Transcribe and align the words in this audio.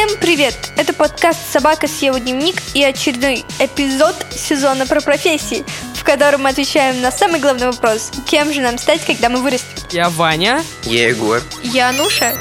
Всем 0.00 0.18
привет! 0.18 0.54
Это 0.78 0.94
подкаст 0.94 1.52
«Собака 1.52 1.86
съела 1.86 2.18
дневник» 2.18 2.54
и 2.72 2.82
очередной 2.82 3.44
эпизод 3.58 4.16
сезона 4.30 4.86
про 4.86 5.02
профессии, 5.02 5.62
в 5.94 6.04
котором 6.04 6.44
мы 6.44 6.48
отвечаем 6.48 7.02
на 7.02 7.10
самый 7.10 7.38
главный 7.38 7.66
вопрос– 7.66 8.10
кем 8.26 8.50
же 8.50 8.62
нам 8.62 8.78
стать, 8.78 9.04
когда 9.04 9.28
мы 9.28 9.42
вырастем? 9.42 9.68
Я 9.90 10.08
Ваня. 10.08 10.64
Я 10.84 11.08
Егор. 11.08 11.42
Я 11.62 11.90
Ануша. 11.90 12.32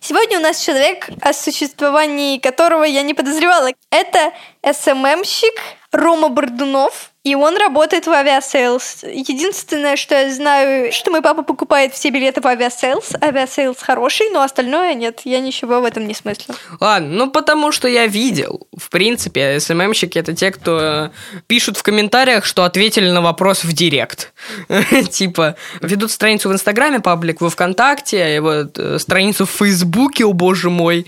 Сегодня 0.00 0.38
у 0.38 0.40
нас 0.40 0.60
человек, 0.60 1.08
о 1.20 1.32
существовании 1.32 2.38
которого 2.38 2.84
я 2.84 3.02
не 3.02 3.12
подозревала. 3.12 3.70
Это 3.90 4.32
SMM-щик 4.62 5.60
Рома 5.90 6.28
Бордунов, 6.28 7.10
и 7.28 7.34
он 7.34 7.56
работает 7.58 8.06
в 8.06 8.10
Aviasales. 8.10 9.04
Единственное, 9.04 9.96
что 9.96 10.14
я 10.14 10.32
знаю, 10.32 10.90
что 10.92 11.10
мой 11.10 11.20
папа 11.20 11.42
покупает 11.42 11.92
все 11.92 12.08
билеты 12.08 12.40
в 12.40 12.46
Aviasales. 12.46 13.12
Aviasales 13.20 13.78
хороший, 13.82 14.30
но 14.30 14.40
остальное 14.40 14.94
нет. 14.94 15.20
Я 15.24 15.40
ничего 15.40 15.80
в 15.80 15.84
этом 15.84 16.06
не 16.06 16.14
смыслю. 16.14 16.54
Ладно, 16.80 17.08
ну 17.08 17.30
потому 17.30 17.70
что 17.70 17.86
я 17.86 18.06
видел. 18.06 18.66
В 18.76 18.88
принципе, 18.88 19.60
СММщики 19.60 20.18
это 20.18 20.34
те, 20.34 20.50
кто 20.50 21.10
пишут 21.46 21.76
в 21.76 21.82
комментариях, 21.82 22.46
что 22.46 22.64
ответили 22.64 23.10
на 23.10 23.20
вопрос 23.20 23.62
в 23.62 23.72
директ. 23.74 24.32
Типа, 25.10 25.56
ведут 25.82 26.10
страницу 26.10 26.48
в 26.48 26.52
Инстаграме, 26.52 27.00
паблик 27.00 27.42
во 27.42 27.50
Вконтакте, 27.50 28.36
и 28.36 28.38
вот 28.38 28.78
э, 28.78 28.98
страницу 28.98 29.44
в 29.44 29.50
Фейсбуке, 29.50 30.24
о 30.24 30.32
боже 30.32 30.70
мой 30.70 31.06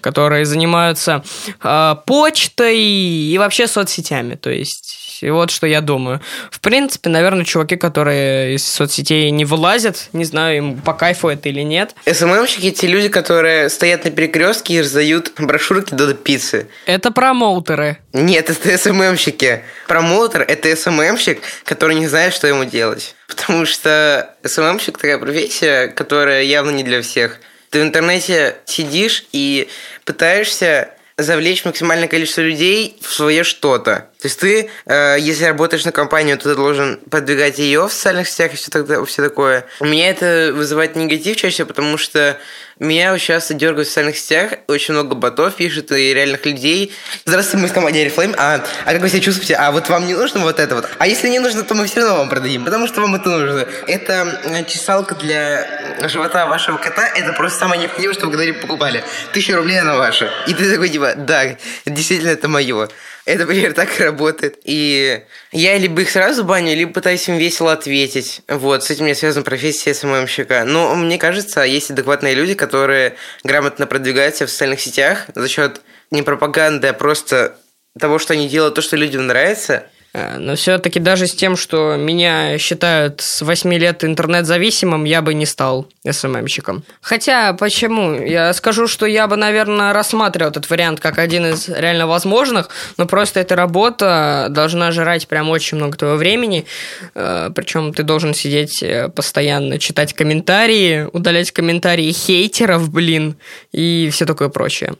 которые 0.00 0.46
занимаются 0.46 1.22
э, 1.62 1.96
почтой 2.06 2.78
и 2.78 3.36
вообще 3.38 3.66
соцсетями. 3.66 4.36
То 4.36 4.50
есть 4.50 5.01
и 5.22 5.30
вот 5.30 5.50
что 5.50 5.66
я 5.66 5.80
думаю. 5.80 6.20
В 6.50 6.60
принципе, 6.60 7.08
наверное, 7.08 7.44
чуваки, 7.44 7.76
которые 7.76 8.54
из 8.54 8.66
соцсетей 8.66 9.30
не 9.30 9.44
вылазят, 9.44 10.08
не 10.12 10.24
знаю, 10.24 10.56
им 10.56 10.80
по 10.80 10.92
кайфу 10.94 11.28
это 11.28 11.48
или 11.48 11.60
нет. 11.62 11.94
СММщики– 12.10 12.70
те 12.72 12.86
люди, 12.86 13.08
которые 13.08 13.68
стоят 13.68 14.04
на 14.04 14.10
перекрестке 14.10 14.74
и 14.74 14.80
раздают 14.80 15.32
брошюрки 15.38 15.94
до 15.94 16.12
пиццы. 16.14 16.68
Это 16.86 17.10
промоутеры. 17.10 17.98
Нет, 18.12 18.50
это 18.50 18.76
СММщики. 18.76 19.62
Промоутер– 19.88 20.42
это 20.48 20.74
СММщик, 20.74 21.40
который 21.64 21.96
не 21.96 22.08
знает, 22.08 22.34
что 22.34 22.46
ему 22.46 22.64
делать. 22.64 23.14
Потому 23.28 23.66
что 23.66 24.34
СММщик– 24.44 24.98
такая 24.98 25.18
профессия, 25.18 25.88
которая 25.88 26.42
явно 26.42 26.70
не 26.70 26.82
для 26.82 27.02
всех. 27.02 27.38
Ты 27.70 27.80
в 27.80 27.82
интернете 27.84 28.56
сидишь 28.66 29.24
и 29.32 29.68
пытаешься 30.04 30.90
завлечь 31.16 31.64
максимальное 31.64 32.08
количество 32.08 32.42
людей 32.42 32.96
в 33.00 33.12
свое 33.12 33.44
что-то. 33.44 34.08
То 34.22 34.28
есть 34.28 34.38
ты, 34.38 34.70
э, 34.86 35.16
если 35.18 35.46
работаешь 35.46 35.84
на 35.84 35.90
компанию, 35.90 36.38
то 36.38 36.48
ты 36.50 36.54
должен 36.54 37.00
продвигать 37.10 37.58
ее 37.58 37.88
в 37.88 37.92
социальных 37.92 38.28
сетях 38.28 38.52
и 38.52 38.56
все, 38.56 38.70
тогда, 38.70 39.04
все 39.04 39.20
такое. 39.20 39.66
У 39.80 39.84
меня 39.84 40.10
это 40.10 40.52
вызывает 40.54 40.94
негатив 40.94 41.36
чаще, 41.36 41.64
потому 41.64 41.98
что 41.98 42.38
меня 42.78 43.18
часто 43.18 43.54
дергают 43.54 43.88
в 43.88 43.90
социальных 43.90 44.16
сетях, 44.16 44.52
очень 44.68 44.94
много 44.94 45.16
ботов 45.16 45.56
пишет 45.56 45.90
и 45.90 46.14
реальных 46.14 46.46
людей. 46.46 46.92
Здравствуйте, 47.24 47.62
мы 47.62 47.68
из 47.68 47.72
команды 47.72 48.04
Oriflame. 48.04 48.34
А, 48.38 48.64
а 48.84 48.92
как 48.92 49.00
вы 49.00 49.08
себя 49.08 49.20
чувствуете? 49.20 49.54
А 49.56 49.72
вот 49.72 49.88
вам 49.88 50.06
не 50.06 50.14
нужно 50.14 50.40
вот 50.40 50.60
это 50.60 50.76
вот? 50.76 50.88
А 50.98 51.06
если 51.08 51.28
не 51.28 51.40
нужно, 51.40 51.64
то 51.64 51.74
мы 51.74 51.86
все 51.86 52.00
равно 52.00 52.18
вам 52.18 52.28
продадим, 52.28 52.64
потому 52.64 52.86
что 52.86 53.00
вам 53.00 53.16
это 53.16 53.28
нужно. 53.28 53.66
Это 53.88 54.40
э, 54.44 54.64
чесалка 54.66 55.16
для 55.16 56.08
живота 56.08 56.46
вашего 56.46 56.76
кота, 56.76 57.08
это 57.08 57.32
просто 57.32 57.58
самое 57.58 57.80
необходимое, 57.80 58.14
что 58.14 58.26
вы 58.26 58.32
когда-либо 58.32 58.60
покупали. 58.60 59.02
Тысяча 59.32 59.56
рублей 59.56 59.80
она 59.80 59.96
ваша. 59.96 60.30
И 60.46 60.54
ты 60.54 60.70
такой, 60.70 60.88
типа, 60.88 61.14
да, 61.16 61.56
действительно 61.86 62.30
это 62.30 62.46
мое. 62.48 62.88
Это 63.24 63.46
примерно 63.46 63.74
так 63.74 64.00
и 64.00 64.02
работает. 64.02 64.58
И 64.64 65.22
я 65.52 65.78
либо 65.78 66.02
их 66.02 66.10
сразу 66.10 66.44
баню, 66.44 66.74
либо 66.74 66.92
пытаюсь 66.92 67.28
им 67.28 67.36
весело 67.36 67.72
ответить. 67.72 68.42
Вот, 68.48 68.82
с 68.82 68.90
этим 68.90 69.04
мне 69.04 69.14
связана 69.14 69.44
профессия 69.44 69.94
СММщика. 69.94 70.64
Но 70.64 70.94
мне 70.96 71.18
кажется, 71.18 71.62
есть 71.62 71.90
адекватные 71.90 72.34
люди, 72.34 72.54
которые 72.54 73.14
грамотно 73.44 73.86
продвигаются 73.86 74.46
в 74.46 74.50
социальных 74.50 74.80
сетях 74.80 75.26
за 75.34 75.48
счет 75.48 75.82
не 76.10 76.22
пропаганды, 76.22 76.88
а 76.88 76.92
просто 76.92 77.56
того, 77.98 78.18
что 78.18 78.32
они 78.32 78.48
делают 78.48 78.74
то, 78.74 78.82
что 78.82 78.96
людям 78.96 79.26
нравится– 79.26 79.86
но 80.12 80.56
все-таки 80.56 81.00
даже 81.00 81.26
с 81.26 81.34
тем, 81.34 81.56
что 81.56 81.96
меня 81.96 82.58
считают 82.58 83.22
с 83.22 83.40
8 83.40 83.72
лет 83.74 84.04
интернет-зависимым, 84.04 85.04
я 85.04 85.22
бы 85.22 85.32
не 85.32 85.46
стал 85.46 85.86
СММщиком. 86.08 86.82
Хотя, 87.00 87.54
почему? 87.54 88.14
Я 88.14 88.52
скажу, 88.52 88.88
что 88.88 89.06
я 89.06 89.26
бы, 89.26 89.36
наверное, 89.36 89.94
рассматривал 89.94 90.50
этот 90.50 90.68
вариант 90.68 91.00
как 91.00 91.18
один 91.18 91.46
из 91.46 91.68
реально 91.68 92.06
возможных, 92.06 92.68
но 92.98 93.06
просто 93.06 93.40
эта 93.40 93.56
работа 93.56 94.48
должна 94.50 94.90
жрать 94.90 95.28
прям 95.28 95.48
очень 95.48 95.78
много 95.78 95.96
твоего 95.96 96.16
времени, 96.16 96.66
э, 97.14 97.50
причем 97.54 97.94
ты 97.94 98.02
должен 98.02 98.34
сидеть 98.34 98.82
э, 98.82 99.08
постоянно, 99.08 99.78
читать 99.78 100.12
комментарии, 100.12 101.08
удалять 101.12 101.52
комментарии 101.52 102.12
хейтеров, 102.12 102.90
блин, 102.90 103.36
и 103.72 104.10
все 104.12 104.26
такое 104.26 104.50
прочее. 104.50 104.94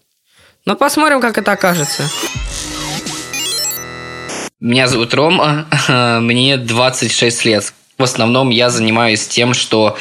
Но 0.65 0.77
посмотрим, 0.77 1.21
как 1.21 1.37
это 1.37 1.53
окажется. 1.53 2.05
Меня 4.63 4.87
зовут 4.87 5.13
Рома, 5.13 5.67
мне 6.21 6.57
26 6.57 7.45
лет. 7.47 7.75
В 7.99 8.03
основном 8.05 8.51
я 8.51 8.71
занимаюсь 8.71 9.27
тем, 9.27 9.55
что 9.55 9.99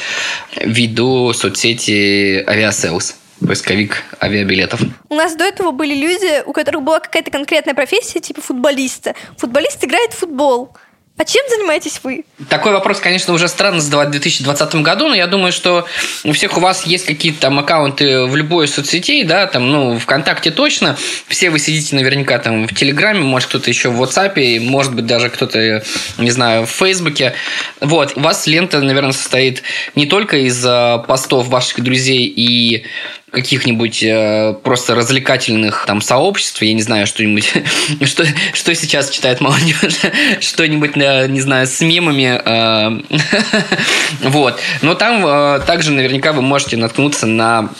веду 0.54 1.32
соцсети 1.32 2.44
Aviasales 2.46 3.16
поисковик 3.44 4.04
авиабилетов. 4.22 4.80
У 5.08 5.14
нас 5.16 5.34
до 5.34 5.42
этого 5.42 5.72
были 5.72 5.96
люди, 5.96 6.44
у 6.46 6.52
которых 6.52 6.84
была 6.84 7.00
какая-то 7.00 7.32
конкретная 7.32 7.74
профессия, 7.74 8.20
типа 8.20 8.40
футболиста. 8.40 9.16
Футболист 9.36 9.82
играет 9.82 10.12
в 10.12 10.18
футбол. 10.18 10.76
А 11.18 11.24
чем 11.24 11.42
занимаетесь 11.48 12.00
вы? 12.02 12.24
Такой 12.48 12.72
вопрос, 12.72 12.98
конечно, 12.98 13.34
уже 13.34 13.46
странно 13.46 13.80
задавать 13.80 14.08
в 14.08 14.12
2020 14.12 14.76
году, 14.76 15.08
но 15.08 15.14
я 15.14 15.26
думаю, 15.26 15.52
что 15.52 15.86
у 16.24 16.32
всех 16.32 16.56
у 16.56 16.60
вас 16.60 16.86
есть 16.86 17.04
какие-то 17.04 17.40
там 17.40 17.58
аккаунты 17.58 18.24
в 18.24 18.34
любой 18.34 18.66
соцсети, 18.66 19.22
да, 19.22 19.46
там, 19.46 19.70
ну, 19.70 19.98
ВКонтакте 19.98 20.50
точно. 20.50 20.96
Все 21.28 21.50
вы 21.50 21.58
сидите 21.58 21.94
наверняка 21.96 22.38
там 22.38 22.66
в 22.66 22.74
Телеграме, 22.74 23.20
может, 23.20 23.50
кто-то 23.50 23.68
еще 23.68 23.90
в 23.90 24.02
WhatsApp, 24.02 24.60
может 24.60 24.94
быть, 24.94 25.06
даже 25.06 25.28
кто-то, 25.28 25.84
не 26.16 26.30
знаю, 26.30 26.66
в 26.66 26.70
Фейсбуке. 26.70 27.34
Вот, 27.80 28.12
у 28.16 28.20
вас 28.20 28.46
лента, 28.46 28.80
наверное, 28.80 29.12
состоит 29.12 29.62
не 29.94 30.06
только 30.06 30.38
из 30.38 30.64
э, 30.64 30.98
постов 31.06 31.48
ваших 31.48 31.82
друзей 31.82 32.24
и 32.24 32.84
каких-нибудь 33.32 34.02
э, 34.02 34.54
просто 34.62 34.94
развлекательных 34.94 35.84
там 35.86 36.02
сообществ, 36.02 36.60
я 36.62 36.74
не 36.74 36.82
знаю, 36.82 37.06
что-нибудь, 37.06 37.52
что, 38.04 38.24
что 38.52 38.74
сейчас 38.74 39.10
читает 39.10 39.40
молодежь, 39.40 40.00
что-нибудь, 40.40 40.92
э, 40.96 41.26
не 41.28 41.40
знаю, 41.40 41.66
с 41.66 41.80
мемами, 41.80 42.40
э, 42.44 43.02
вот. 44.28 44.60
Но 44.82 44.94
там 44.94 45.26
э, 45.26 45.60
также 45.66 45.92
наверняка 45.92 46.32
вы 46.32 46.42
можете 46.42 46.76
наткнуться 46.76 47.26
на, 47.26 47.70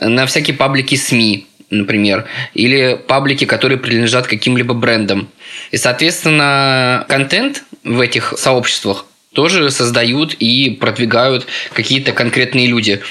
на 0.00 0.26
всякие 0.26 0.56
паблики 0.56 0.96
СМИ, 0.96 1.46
например, 1.70 2.26
или 2.54 3.00
паблики, 3.06 3.44
которые 3.44 3.78
принадлежат 3.78 4.26
каким-либо 4.26 4.74
брендам. 4.74 5.28
И, 5.70 5.76
соответственно, 5.76 7.06
контент 7.08 7.62
в 7.84 8.00
этих 8.00 8.34
сообществах 8.36 9.06
тоже 9.36 9.70
создают 9.70 10.34
и 10.34 10.70
продвигают 10.70 11.46
какие-то 11.74 12.12
конкретные 12.12 12.66
люди. 12.66 13.02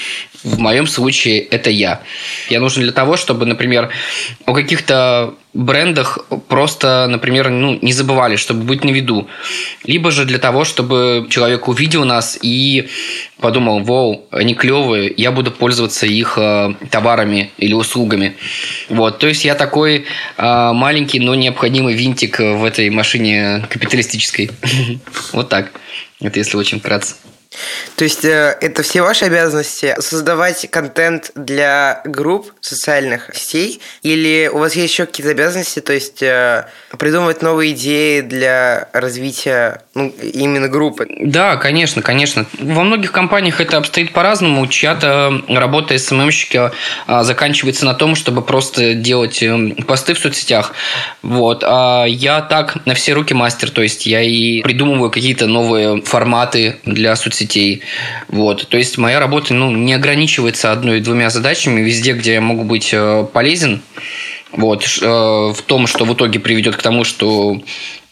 В 0.46 0.60
моем 0.60 0.86
случае 0.86 1.40
это 1.40 1.72
я. 1.72 2.02
Я 2.50 2.60
нужен 2.60 2.84
для 2.84 2.92
того, 2.92 3.18
чтобы, 3.18 3.48
например, 3.48 3.90
о 4.46 4.54
каких-то 4.54 5.34
брендах 5.56 6.20
просто, 6.48 7.08
например, 7.10 7.50
ну, 7.50 7.80
не 7.82 7.94
забывали, 7.94 8.36
чтобы 8.36 8.62
быть 8.64 8.84
на 8.84 8.92
виду. 8.92 9.28
Либо 9.86 10.12
же 10.12 10.24
для 10.24 10.38
того, 10.38 10.64
чтобы 10.64 11.26
человек 11.32 11.68
увидел 11.68 12.06
нас 12.06 12.38
и 12.40 12.88
подумал, 13.40 13.80
вау, 13.80 14.28
они 14.30 14.54
клевые, 14.54 15.12
я 15.18 15.32
буду 15.32 15.52
пользоваться 15.52 16.06
их 16.06 16.38
э, 16.38 16.76
товарами 16.92 17.52
или 17.58 17.74
услугами. 17.74 18.36
Вот, 18.90 19.18
то 19.18 19.28
есть 19.28 19.46
я 19.46 19.56
такой 19.56 20.06
э, 20.38 20.72
маленький, 20.74 21.20
но 21.20 21.34
необходимый 21.34 21.96
винтик 21.96 22.38
в 22.38 22.64
этой 22.64 22.92
машине 22.92 23.66
капиталистической. 23.70 24.52
Вот 25.34 25.50
так. 25.50 25.72
Это 26.22 26.40
если 26.40 26.56
очень 26.56 26.80
вкратце. 26.80 27.16
То 27.96 28.04
есть 28.04 28.26
э, 28.26 28.58
это 28.62 28.84
все 28.84 29.02
ваши 29.02 29.26
обязанности 29.26 29.96
создавать 30.00 30.70
контент 30.70 31.32
для 31.36 32.02
групп 32.06 32.52
социальных 32.62 33.30
сетей, 33.34 33.82
или 34.04 34.50
у 34.52 34.60
вас 34.60 34.76
есть 34.76 34.94
еще 34.94 35.06
какие-то 35.06 35.32
обязанности, 35.32 35.80
то 35.80 35.94
есть 35.94 36.22
э, 36.22 36.68
придумывать 36.98 37.42
новые 37.42 37.74
идеи 37.74 38.22
для 38.22 38.90
развития 38.94 39.82
ну, 39.94 40.14
именно 40.34 40.68
группы? 40.68 41.08
Да, 41.22 41.56
конечно, 41.56 42.02
конечно. 42.02 42.46
Во 42.60 42.84
многих 42.84 43.12
компаниях 43.12 43.62
это 43.62 43.78
обстоит 43.78 44.14
по-разному. 44.14 44.68
Чья-то 44.68 45.44
работа 45.48 45.98
СММщика 45.98 46.74
а, 47.08 47.24
заканчивается 47.24 47.86
на 47.86 47.94
том, 47.94 48.16
чтобы 48.16 48.42
просто 48.42 48.94
делать 48.94 49.42
эм, 49.42 49.76
посты 49.76 50.14
в 50.14 50.20
соцсетях. 50.20 50.74
Вот. 51.22 51.64
А 51.66 52.06
я 52.06 52.42
так 52.42 52.86
на 52.86 52.94
все 52.94 53.14
руки 53.14 53.34
мастер, 53.34 53.70
то 53.70 53.82
есть 53.82 54.06
я 54.06 54.22
и 54.22 54.62
придумываю 54.62 55.12
какие-то 55.12 55.48
новые 55.48 56.02
форматы 56.02 56.78
для 56.86 57.16
соцсетей 57.16 57.45
сетей. 57.46 57.82
Вот. 58.28 58.68
То 58.68 58.78
есть 58.78 58.98
моя 58.98 59.20
работа 59.20 59.54
ну, 59.54 59.72
не 59.72 59.94
ограничивается 59.94 60.72
одной-двумя 60.72 61.30
задачами. 61.30 61.82
Везде, 61.82 62.14
где 62.14 62.34
я 62.34 62.42
могу 62.42 62.64
быть 62.64 62.90
э, 62.94 63.26
полезен, 63.32 63.82
вот, 64.52 64.84
э, 65.02 65.06
в 65.06 65.62
том, 65.66 65.88
что 65.88 66.06
в 66.06 66.14
итоге 66.14 66.40
приведет 66.40 66.76
к 66.76 66.82
тому, 66.82 67.04
что 67.04 67.62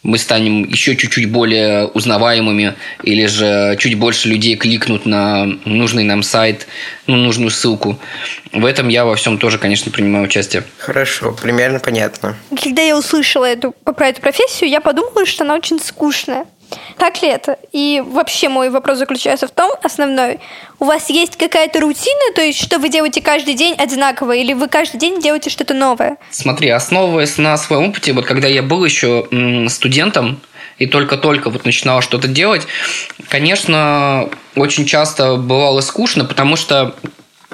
мы 0.02 0.18
станем 0.18 0.64
еще 0.64 0.96
чуть-чуть 0.96 1.30
более 1.30 1.86
узнаваемыми, 1.86 2.74
или 3.02 3.24
же 3.24 3.76
чуть 3.80 3.94
больше 3.94 4.28
людей 4.28 4.54
кликнут 4.54 5.06
на 5.06 5.46
нужный 5.64 6.04
нам 6.04 6.22
сайт, 6.22 6.66
ну, 7.06 7.16
нужную 7.16 7.50
ссылку. 7.50 7.98
В 8.52 8.66
этом 8.66 8.88
я 8.88 9.06
во 9.06 9.14
всем 9.16 9.38
тоже, 9.38 9.58
конечно, 9.58 9.90
принимаю 9.90 10.26
участие. 10.26 10.64
Хорошо, 10.76 11.32
примерно 11.32 11.80
понятно. 11.80 12.36
Когда 12.62 12.82
я 12.82 12.98
услышала 12.98 13.46
эту, 13.46 13.72
про 13.72 14.08
эту 14.08 14.20
профессию, 14.20 14.68
я 14.68 14.82
подумала, 14.82 15.24
что 15.24 15.44
она 15.44 15.54
очень 15.54 15.80
скучная. 15.80 16.44
Так 16.98 17.22
ли 17.22 17.28
это? 17.28 17.58
И 17.72 18.02
вообще 18.04 18.48
мой 18.48 18.70
вопрос 18.70 18.98
заключается 18.98 19.46
в 19.46 19.50
том, 19.50 19.72
основной, 19.82 20.40
у 20.78 20.84
вас 20.84 21.10
есть 21.10 21.36
какая-то 21.36 21.80
рутина, 21.80 22.34
то 22.34 22.42
есть 22.42 22.62
что 22.62 22.78
вы 22.78 22.88
делаете 22.88 23.20
каждый 23.20 23.54
день 23.54 23.74
одинаково, 23.74 24.32
или 24.32 24.52
вы 24.52 24.68
каждый 24.68 24.98
день 24.98 25.20
делаете 25.20 25.50
что-то 25.50 25.74
новое? 25.74 26.16
Смотри, 26.30 26.68
основываясь 26.68 27.38
на 27.38 27.56
своем 27.56 27.90
опыте, 27.90 28.12
вот 28.12 28.26
когда 28.26 28.48
я 28.48 28.62
был 28.62 28.84
еще 28.84 29.26
студентом, 29.68 30.40
и 30.78 30.86
только-только 30.86 31.50
вот 31.50 31.64
начинал 31.64 32.00
что-то 32.00 32.26
делать, 32.26 32.66
конечно, 33.28 34.28
очень 34.56 34.86
часто 34.86 35.36
бывало 35.36 35.80
скучно, 35.80 36.24
потому 36.24 36.56
что 36.56 36.94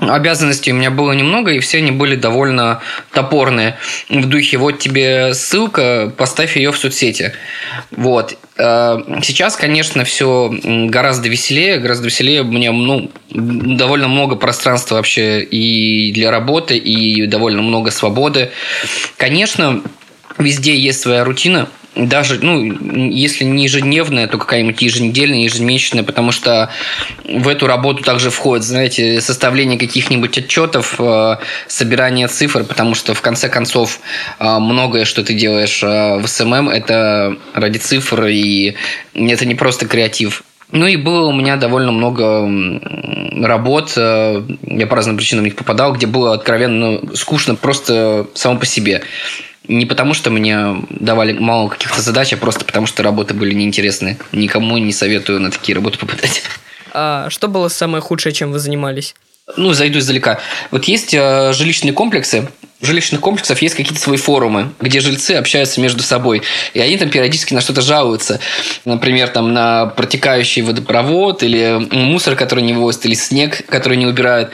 Обязанностей 0.00 0.72
у 0.72 0.74
меня 0.74 0.90
было 0.90 1.12
немного, 1.12 1.52
и 1.52 1.60
все 1.60 1.78
они 1.78 1.90
были 1.90 2.16
довольно 2.16 2.80
топорные. 3.12 3.76
В 4.08 4.26
духе, 4.26 4.56
вот 4.56 4.78
тебе 4.78 5.34
ссылка, 5.34 6.12
поставь 6.16 6.56
ее 6.56 6.72
в 6.72 6.78
соцсети. 6.78 7.32
Вот. 7.90 8.38
Э, 8.56 8.98
сейчас, 9.22 9.56
конечно, 9.56 10.04
все 10.04 10.50
гораздо 10.62 11.28
веселее, 11.28 11.78
гораздо 11.78 12.06
веселее. 12.06 12.42
У 12.42 12.46
меня 12.46 12.72
ну, 12.72 13.10
довольно 13.30 14.08
много 14.08 14.36
пространства 14.36 14.96
вообще 14.96 15.42
и 15.42 16.12
для 16.12 16.30
работы, 16.30 16.78
и 16.78 17.26
довольно 17.26 17.60
много 17.60 17.90
свободы. 17.90 18.50
Конечно, 19.16 19.82
везде 20.38 20.74
есть 20.76 21.00
своя 21.00 21.24
рутина– 21.24 21.68
даже, 21.96 22.38
ну, 22.40 22.62
если 23.10 23.44
не 23.44 23.64
ежедневная, 23.64 24.28
то 24.28 24.38
какая-нибудь 24.38 24.80
еженедельная, 24.80 25.40
ежемесячная, 25.40 26.04
потому 26.04 26.30
что 26.30 26.70
в 27.24 27.48
эту 27.48 27.66
работу 27.66 28.04
также 28.04 28.30
входит, 28.30 28.64
знаете, 28.64 29.20
составление 29.20 29.78
каких-нибудь 29.78 30.38
отчетов, 30.38 30.96
э, 31.00 31.36
собирание 31.66 32.28
цифр, 32.28 32.64
потому 32.64 32.94
что 32.94 33.14
в 33.14 33.20
конце 33.20 33.48
концов 33.48 34.00
э, 34.38 34.58
многое, 34.58 35.04
что 35.04 35.24
ты 35.24 35.34
делаешь 35.34 35.82
э, 35.82 36.18
в 36.18 36.26
SMM, 36.28 36.68
это 36.68 37.36
ради 37.54 37.78
цифр, 37.78 38.26
и 38.26 38.76
это 39.14 39.44
не 39.44 39.56
просто 39.56 39.86
креатив. 39.86 40.44
Ну 40.72 40.86
и 40.86 40.94
было 40.94 41.26
у 41.26 41.32
меня 41.32 41.56
довольно 41.56 41.90
много 41.90 42.48
работ, 43.44 43.96
я 43.96 44.86
по 44.88 44.94
разным 44.94 45.16
причинам 45.16 45.42
в 45.42 45.46
них 45.46 45.56
попадал, 45.56 45.92
где 45.94 46.06
было 46.06 46.32
откровенно 46.32 47.00
скучно 47.16 47.56
просто 47.56 48.28
само 48.34 48.60
по 48.60 48.66
себе. 48.66 49.02
Не 49.68 49.86
потому, 49.86 50.14
что 50.14 50.30
мне 50.30 50.82
давали 50.90 51.32
мало 51.32 51.68
каких-то 51.68 52.00
задач, 52.00 52.32
а 52.32 52.36
просто 52.36 52.64
потому, 52.64 52.86
что 52.86 53.02
работы 53.02 53.34
были 53.34 53.54
неинтересны. 53.54 54.18
Никому 54.32 54.78
не 54.78 54.92
советую 54.92 55.40
на 55.40 55.50
такие 55.50 55.74
работы 55.74 55.98
попадать. 55.98 56.42
А 56.92 57.28
что 57.30 57.48
было 57.48 57.68
самое 57.68 58.02
худшее, 58.02 58.32
чем 58.32 58.52
вы 58.52 58.58
занимались? 58.58 59.14
Ну, 59.56 59.72
зайду 59.72 59.98
издалека. 59.98 60.38
Вот 60.70 60.84
есть 60.84 61.14
э, 61.14 61.52
жилищные 61.52 61.92
комплексы, 61.92 62.48
в 62.80 62.86
жилищных 62.86 63.20
комплексах 63.20 63.60
есть 63.60 63.74
какие-то 63.74 64.00
свои 64.00 64.16
форумы, 64.16 64.72
где 64.80 65.00
жильцы 65.00 65.32
общаются 65.32 65.82
между 65.82 66.02
собой. 66.02 66.40
И 66.72 66.80
они 66.80 66.96
там 66.96 67.10
периодически 67.10 67.52
на 67.52 67.60
что-то 67.60 67.82
жалуются. 67.82 68.40
Например, 68.86 69.28
там 69.28 69.52
на 69.52 69.86
протекающий 69.86 70.62
водопровод 70.62 71.42
или 71.42 71.88
мусор, 71.90 72.36
который 72.36 72.64
не 72.64 72.72
вывозят, 72.72 73.04
или 73.04 73.14
снег, 73.14 73.66
который 73.66 73.98
не 73.98 74.06
убирают. 74.06 74.50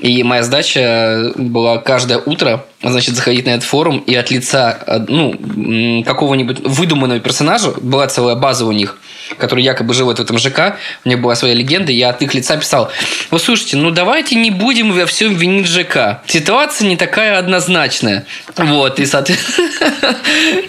И 0.00 0.24
моя 0.24 0.42
задача 0.42 1.32
была 1.36 1.78
каждое 1.78 2.18
утро 2.18 2.64
значит, 2.82 3.14
заходить 3.14 3.46
на 3.46 3.50
этот 3.50 3.64
форум 3.64 3.98
и 3.98 4.14
от 4.14 4.30
лица 4.32 5.04
ну, 5.08 6.02
какого-нибудь 6.04 6.60
выдуманного 6.60 7.20
персонажа, 7.20 7.74
была 7.80 8.08
целая 8.08 8.34
база 8.34 8.66
у 8.66 8.72
них, 8.72 8.98
который 9.36 9.62
якобы 9.62 9.94
живет 9.94 10.18
в 10.18 10.22
этом 10.22 10.38
ЖК, 10.38 10.76
у 11.04 11.08
них 11.08 11.20
была 11.20 11.34
своя 11.34 11.54
легенда, 11.54 11.92
я 11.92 12.10
от 12.10 12.22
их 12.22 12.34
лица 12.34 12.56
писал, 12.56 12.90
вот 13.30 13.42
слушайте, 13.42 13.76
ну 13.76 13.90
давайте 13.90 14.36
не 14.36 14.50
будем 14.50 14.92
во 14.92 15.06
всем 15.06 15.34
винить 15.34 15.66
ЖК. 15.66 16.22
Ситуация 16.26 16.88
не 16.88 16.96
такая 16.96 17.38
однозначная. 17.38 18.24
Вот, 18.56 18.98
и, 19.00 19.06
соответственно, 19.06 19.68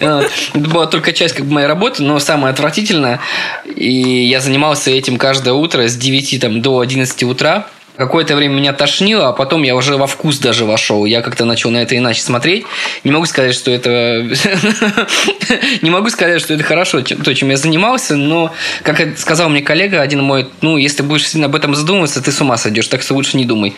это 0.00 0.30
была 0.54 0.86
только 0.86 1.12
часть 1.12 1.34
как 1.34 1.46
бы, 1.46 1.54
моей 1.54 1.66
работы, 1.66 2.02
но 2.02 2.18
самая 2.18 2.52
отвратительная. 2.52 3.20
И 3.64 4.26
я 4.26 4.40
занимался 4.40 4.90
этим 4.90 5.16
каждое 5.16 5.54
утро 5.54 5.86
с 5.86 5.96
9 5.96 6.40
там, 6.40 6.62
до 6.62 6.80
11 6.80 7.22
утра. 7.24 7.66
Какое-то 8.00 8.34
время 8.34 8.54
меня 8.54 8.72
тошнило, 8.72 9.28
а 9.28 9.32
потом 9.34 9.62
я 9.62 9.76
уже 9.76 9.98
во 9.98 10.06
вкус 10.06 10.38
даже 10.38 10.64
вошел. 10.64 11.04
Я 11.04 11.20
как-то 11.20 11.44
начал 11.44 11.70
на 11.70 11.82
это 11.82 11.98
иначе 11.98 12.22
смотреть. 12.22 12.64
Не 13.04 13.10
могу 13.10 13.26
сказать, 13.26 13.54
что 13.54 13.70
это... 13.70 14.26
Не 15.82 15.90
могу 15.90 16.08
сказать, 16.08 16.40
что 16.40 16.54
это 16.54 16.64
хорошо, 16.64 17.02
то, 17.02 17.34
чем 17.34 17.50
я 17.50 17.58
занимался, 17.58 18.16
но, 18.16 18.54
как 18.84 19.18
сказал 19.18 19.50
мне 19.50 19.60
коллега, 19.60 20.00
один 20.00 20.22
мой, 20.22 20.48
ну, 20.62 20.78
если 20.78 21.02
будешь 21.02 21.28
сильно 21.28 21.48
об 21.48 21.54
этом 21.54 21.74
задумываться, 21.74 22.22
ты 22.22 22.32
с 22.32 22.40
ума 22.40 22.56
сойдешь, 22.56 22.88
так 22.88 23.02
что 23.02 23.12
лучше 23.12 23.36
не 23.36 23.44
думай. 23.44 23.74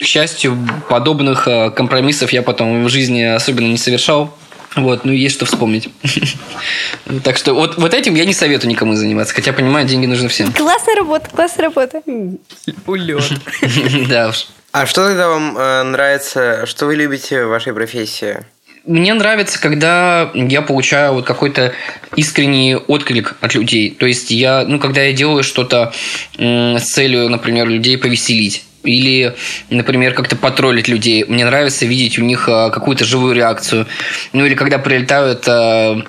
К 0.00 0.04
счастью, 0.04 0.56
подобных 0.88 1.48
э, 1.48 1.72
компромиссов 1.72 2.32
я 2.32 2.42
потом 2.42 2.84
в 2.84 2.88
жизни 2.88 3.22
особенно 3.22 3.66
не 3.66 3.78
совершал. 3.78 4.32
Вот, 4.76 5.04
ну 5.04 5.12
есть 5.12 5.34
что 5.34 5.46
вспомнить. 5.46 5.88
Так 7.22 7.36
что 7.36 7.54
вот, 7.54 7.76
вот 7.76 7.92
этим 7.92 8.14
я 8.14 8.24
не 8.24 8.32
советую 8.32 8.70
никому 8.70 8.94
заниматься, 8.94 9.34
хотя 9.34 9.52
понимаю, 9.52 9.86
деньги 9.86 10.06
нужны 10.06 10.28
всем. 10.28 10.52
Классная 10.52 10.96
работа, 10.96 11.28
классная 11.30 11.64
работа. 11.66 12.02
Улет. 12.86 13.24
Да 14.08 14.28
уж. 14.28 14.48
А 14.72 14.86
что 14.86 15.06
тогда 15.06 15.28
вам 15.28 15.56
э, 15.56 15.82
нравится, 15.82 16.66
что 16.66 16.86
вы 16.86 16.96
любите 16.96 17.44
в 17.44 17.48
вашей 17.48 17.72
профессии? 17.72 18.44
Мне 18.86 19.14
нравится, 19.14 19.60
когда 19.60 20.30
я 20.34 20.60
получаю 20.60 21.14
вот 21.14 21.24
какой-то 21.24 21.72
искренний 22.16 22.76
отклик 22.76 23.36
от 23.40 23.54
людей. 23.54 23.90
То 23.90 24.04
есть 24.04 24.30
я, 24.30 24.64
ну, 24.66 24.78
когда 24.78 25.02
я 25.02 25.12
делаю 25.12 25.42
что-то 25.42 25.92
с 26.36 26.82
целью, 26.82 27.30
например, 27.30 27.68
людей 27.68 27.96
повеселить 27.96 28.64
или, 28.84 29.34
например, 29.70 30.14
как-то 30.14 30.36
потроллить 30.36 30.88
людей. 30.88 31.24
Мне 31.24 31.44
нравится 31.44 31.86
видеть 31.86 32.18
у 32.18 32.22
них 32.22 32.48
а, 32.48 32.70
какую-то 32.70 33.04
живую 33.04 33.34
реакцию. 33.34 33.86
Ну 34.32 34.44
или 34.44 34.54
когда 34.54 34.78
прилетают 34.78 35.44
э, 35.46 36.02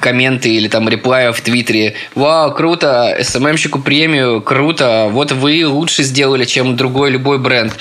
комменты 0.00 0.50
или 0.54 0.68
там 0.68 0.88
реплаи 0.88 1.32
в 1.32 1.40
Твиттере. 1.40 1.94
Вау, 2.14 2.52
круто, 2.52 3.16
СММщику 3.20 3.80
премию, 3.80 4.40
круто, 4.40 5.08
вот 5.10 5.32
вы 5.32 5.66
лучше 5.66 6.02
сделали, 6.02 6.44
чем 6.44 6.76
другой 6.76 7.10
любой 7.10 7.38
бренд. 7.38 7.72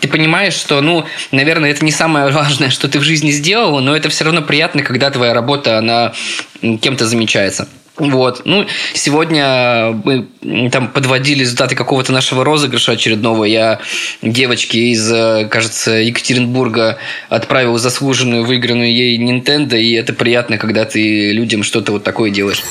Ты 0.00 0.08
понимаешь, 0.08 0.54
что, 0.54 0.80
ну, 0.80 1.04
наверное, 1.30 1.70
это 1.70 1.84
не 1.84 1.92
самое 1.92 2.26
важное, 2.32 2.70
что 2.70 2.88
ты 2.88 2.98
в 2.98 3.02
жизни 3.02 3.30
сделал, 3.30 3.80
но 3.80 3.96
это 3.96 4.08
все 4.08 4.24
равно 4.24 4.42
приятно, 4.42 4.82
когда 4.82 5.10
твоя 5.10 5.34
работа, 5.34 5.78
она 5.78 6.12
кем-то 6.60 7.06
замечается. 7.06 7.68
Вот. 8.02 8.42
Ну, 8.44 8.66
сегодня 8.94 9.92
мы 10.04 10.26
там 10.70 10.88
подводили 10.88 11.40
результаты 11.40 11.76
какого-то 11.76 12.10
нашего 12.10 12.44
розыгрыша 12.44 12.92
очередного. 12.92 13.44
Я 13.44 13.78
девочке 14.22 14.90
из, 14.90 15.08
э, 15.12 15.46
кажется, 15.48 15.92
Екатеринбурга 15.92 16.98
отправил 17.28 17.78
заслуженную 17.78 18.44
выигранную 18.44 18.92
ей 18.92 19.16
Nintendo, 19.18 19.78
и 19.78 19.92
это 19.92 20.12
приятно, 20.14 20.58
когда 20.58 20.84
ты 20.84 21.30
людям 21.30 21.62
что-то 21.62 21.92
вот 21.92 22.02
такое 22.02 22.30
делаешь. 22.30 22.64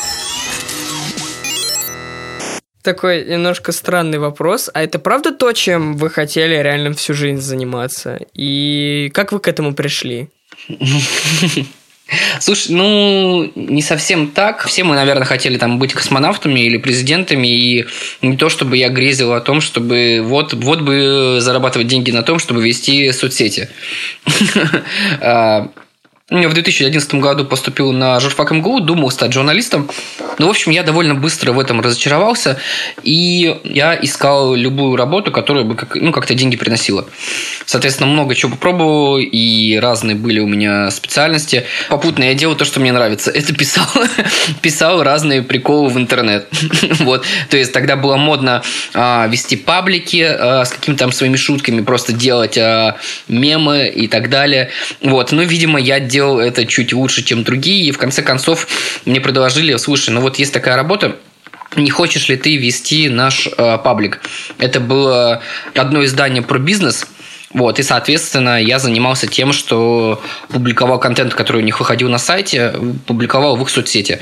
Такой 2.84 3.24
немножко 3.24 3.72
странный 3.72 4.20
вопрос. 4.20 4.70
А 4.74 4.84
это 4.84 5.00
правда 5.00 5.32
то, 5.32 5.54
чем 5.54 5.96
вы 5.96 6.10
хотели 6.10 6.56
реально 6.56 6.94
всю 6.94 7.14
жизнь 7.14 7.40
заниматься? 7.40 8.20
И 8.34 9.10
как 9.14 9.32
вы 9.32 9.40
к 9.40 9.48
этому 9.48 9.74
пришли? 9.74 10.28
Слушай, 12.39 12.74
ну, 12.74 13.51
не 13.56 13.82
совсем 13.82 14.27
так. 14.27 14.65
Все 14.65 14.84
мы, 14.84 14.96
наверное, 14.96 15.25
хотели 15.25 15.58
там 15.58 15.80
быть 15.80 15.94
космонавтами 15.94 16.60
или 16.60 16.77
президентами, 16.77 17.48
и 17.48 17.86
не 18.22 18.38
то, 18.38 18.50
чтобы 18.50 18.77
я 18.77 18.89
грезил 18.89 19.34
о 19.34 19.41
том, 19.41 19.62
чтобы 19.62 20.22
вот, 20.24 20.53
вот 20.53 20.82
бы 20.82 21.38
зарабатывать 21.39 21.88
деньги 21.88 22.12
на 22.12 22.24
том, 22.24 22.39
чтобы 22.39 22.62
вести 22.62 23.12
соцсети. 23.12 23.70
А, 25.22 25.70
в 26.32 26.53
2011 26.53 27.15
году 27.15 27.44
поступил 27.46 27.91
на 27.91 28.20
журфак 28.22 28.51
МГУ, 28.51 28.80
думал 28.80 29.12
стать 29.12 29.34
журналистом. 29.34 29.89
Но, 30.39 30.48
в 30.48 30.50
общем, 30.50 30.72
я 30.72 30.84
довольно 30.84 31.13
быстро 31.13 31.51
в 31.51 31.60
этом 31.60 31.82
разочаровался, 31.82 32.58
и 33.03 33.60
я 33.65 34.00
искал 34.01 34.56
любую 34.56 34.96
работу, 34.96 35.32
которая 35.32 35.65
бы 35.65 35.75
как, 35.75 35.96
ну, 35.96 36.13
как-то 36.13 36.34
деньги 36.34 36.56
приносила. 36.56 37.06
Соответственно, 37.65 38.10
много 38.10 38.36
чего 38.36 38.51
попробовал, 38.51 39.18
и 39.20 39.77
разные 39.77 40.15
были 40.15 40.39
у 40.39 40.48
меня 40.48 40.89
специальности. 40.91 41.65
Попутно 41.89 42.24
я 42.25 42.34
делал 42.34 42.56
то, 42.56 42.65
что 42.65 42.80
мне 42.80 42.91
нравится. 42.91 43.32
Это 43.32 43.53
писал, 43.53 43.88
писал 44.62 45.03
разные 45.03 45.41
приколы 45.41 45.89
в 45.89 45.98
интернет. 45.98 46.48
вот. 47.00 47.25
То 47.50 47.58
есть, 47.58 47.72
тогда 47.74 47.96
было 47.96 48.18
модно 48.18 48.63
а, 48.94 49.27
вести 49.27 49.56
паблики 49.56 50.22
а, 50.24 50.65
с 50.65 50.72
какими-то 50.72 51.01
там 51.01 51.12
своими 51.12 51.36
шутками, 51.36 51.82
просто 51.82 52.13
делать 52.13 52.58
а, 52.58 52.98
мемы 53.27 53.88
и 53.88 54.08
так 54.08 54.30
далее. 54.30 54.70
Вот. 55.01 55.32
Ну, 55.32 55.44
видимо, 55.44 55.80
я 55.80 56.00
делал 56.00 56.39
это 56.39 56.65
чуть 56.65 56.94
лучше, 56.94 57.24
чем 57.24 57.44
другие, 57.44 57.86
и 57.86 57.91
в 57.91 57.98
конце 57.98 58.22
концов 58.22 58.68
мне 59.06 59.20
предложили, 59.22 59.75
слушай, 59.77 60.10
ну 60.10 60.22
вот 60.22 60.38
есть 60.39 60.53
такая 60.53 60.75
работа, 60.75 61.15
не 61.75 61.89
хочешь 61.89 62.27
ли 62.30 62.36
ты 62.36 62.58
вести 62.58 63.10
наш 63.10 63.48
э, 63.48 63.77
паблик? 63.84 64.22
Это 64.58 64.80
было 64.80 65.41
одно 65.74 66.03
издание 66.03 66.41
про 66.44 66.60
бизнес, 66.60 67.08
вот, 67.53 67.79
и, 67.79 67.84
соответственно, 67.84 68.62
я 68.62 68.79
занимался 68.79 69.27
тем, 69.27 69.51
что 69.53 70.22
публиковал 70.50 71.00
контент, 71.00 71.34
который 71.34 71.62
у 71.62 71.65
них 71.65 71.79
выходил 71.79 72.10
на 72.10 72.17
сайте, 72.17 72.74
публиковал 73.05 73.58
в 73.58 73.62
их 73.63 73.70
соцсети. 73.70 74.20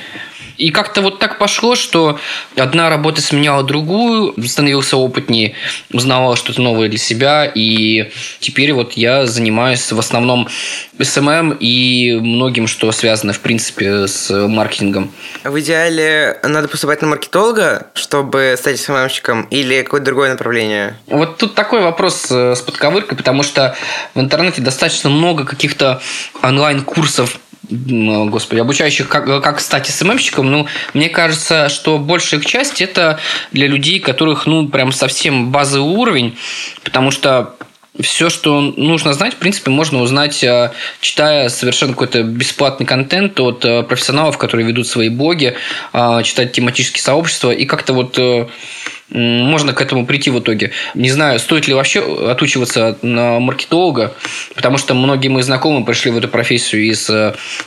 И 0.59 0.71
как-то 0.71 1.01
вот 1.01 1.19
так 1.19 1.37
пошло, 1.37 1.75
что 1.75 2.19
одна 2.57 2.89
работа 2.89 3.21
сменяла 3.21 3.63
другую, 3.63 4.35
становился 4.45 4.97
опытнее, 4.97 5.55
узнавал 5.93 6.35
что-то 6.35 6.61
новое 6.61 6.89
для 6.89 6.97
себя, 6.97 7.45
и 7.45 8.11
теперь 8.39 8.73
вот 8.73 8.93
я 8.93 9.25
занимаюсь 9.25 9.89
в 9.91 9.97
основном 9.97 10.49
SMM 10.97 11.57
и 11.59 12.19
многим, 12.19 12.67
что 12.67 12.91
связано, 12.91 13.31
в 13.31 13.39
принципе, 13.39 14.05
с 14.05 14.29
маркетингом. 14.47 15.11
В 15.45 15.57
идеале 15.61 16.37
надо 16.43 16.67
поступать 16.67 17.01
на 17.01 17.07
маркетолога, 17.07 17.87
чтобы 17.93 18.55
стать 18.57 18.79
СММщиком, 18.81 19.43
или 19.43 19.81
какое-то 19.81 20.07
другое 20.07 20.31
направление? 20.31 20.97
Вот 21.07 21.37
тут 21.37 21.55
такой 21.55 21.81
вопрос 21.81 22.27
э, 22.29 22.55
с 22.55 22.59
подковыркой, 22.59 23.17
потому 23.17 23.43
что 23.43 23.77
в 24.13 24.19
интернете 24.19 24.61
достаточно 24.61 25.09
много 25.09 25.45
каких-то 25.45 26.01
онлайн-курсов 26.41 27.39
господи, 27.69 28.59
обучающих, 28.61 29.07
как, 29.09 29.25
как 29.43 29.59
стать 29.59 29.87
СММщиком, 29.87 30.49
ну, 30.49 30.67
мне 30.93 31.09
кажется, 31.09 31.69
что 31.69 31.97
большая 31.97 32.39
их 32.39 32.45
часть 32.45 32.81
это 32.81 33.19
для 33.51 33.67
людей, 33.67 33.99
которых, 33.99 34.45
ну, 34.45 34.67
прям 34.69 34.91
совсем 34.91 35.51
базовый 35.51 35.93
уровень, 35.93 36.37
потому 36.83 37.11
что 37.11 37.55
все, 37.99 38.29
что 38.29 38.61
нужно 38.61 39.13
знать, 39.13 39.33
в 39.33 39.37
принципе, 39.37 39.71
можно 39.71 40.01
узнать, 40.01 40.43
э, 40.43 40.71
читая 41.01 41.49
совершенно 41.49 41.93
какой-то 41.93 42.23
бесплатный 42.23 42.85
контент 42.85 43.39
от 43.39 43.65
э, 43.65 43.83
профессионалов, 43.83 44.37
которые 44.37 44.67
ведут 44.67 44.87
свои 44.87 45.09
блоги, 45.09 45.55
э, 45.93 46.23
читать 46.23 46.51
тематические 46.51 47.01
сообщества 47.01 47.51
и 47.51 47.65
как-то 47.65 47.93
вот 47.93 48.19
можно 49.11 49.73
к 49.73 49.81
этому 49.81 50.05
прийти 50.05 50.29
в 50.29 50.39
итоге. 50.39 50.71
Не 50.93 51.09
знаю, 51.09 51.39
стоит 51.39 51.67
ли 51.67 51.73
вообще 51.73 51.99
отучиваться 52.29 52.99
на 53.01 53.39
маркетолога, 53.39 54.13
потому 54.53 54.77
что 54.77 54.93
многие 54.93 55.29
мои 55.29 55.41
знакомые 55.41 55.83
пришли 55.83 56.11
в 56.11 56.17
эту 56.17 56.27
профессию 56.27 56.83
из 56.83 57.09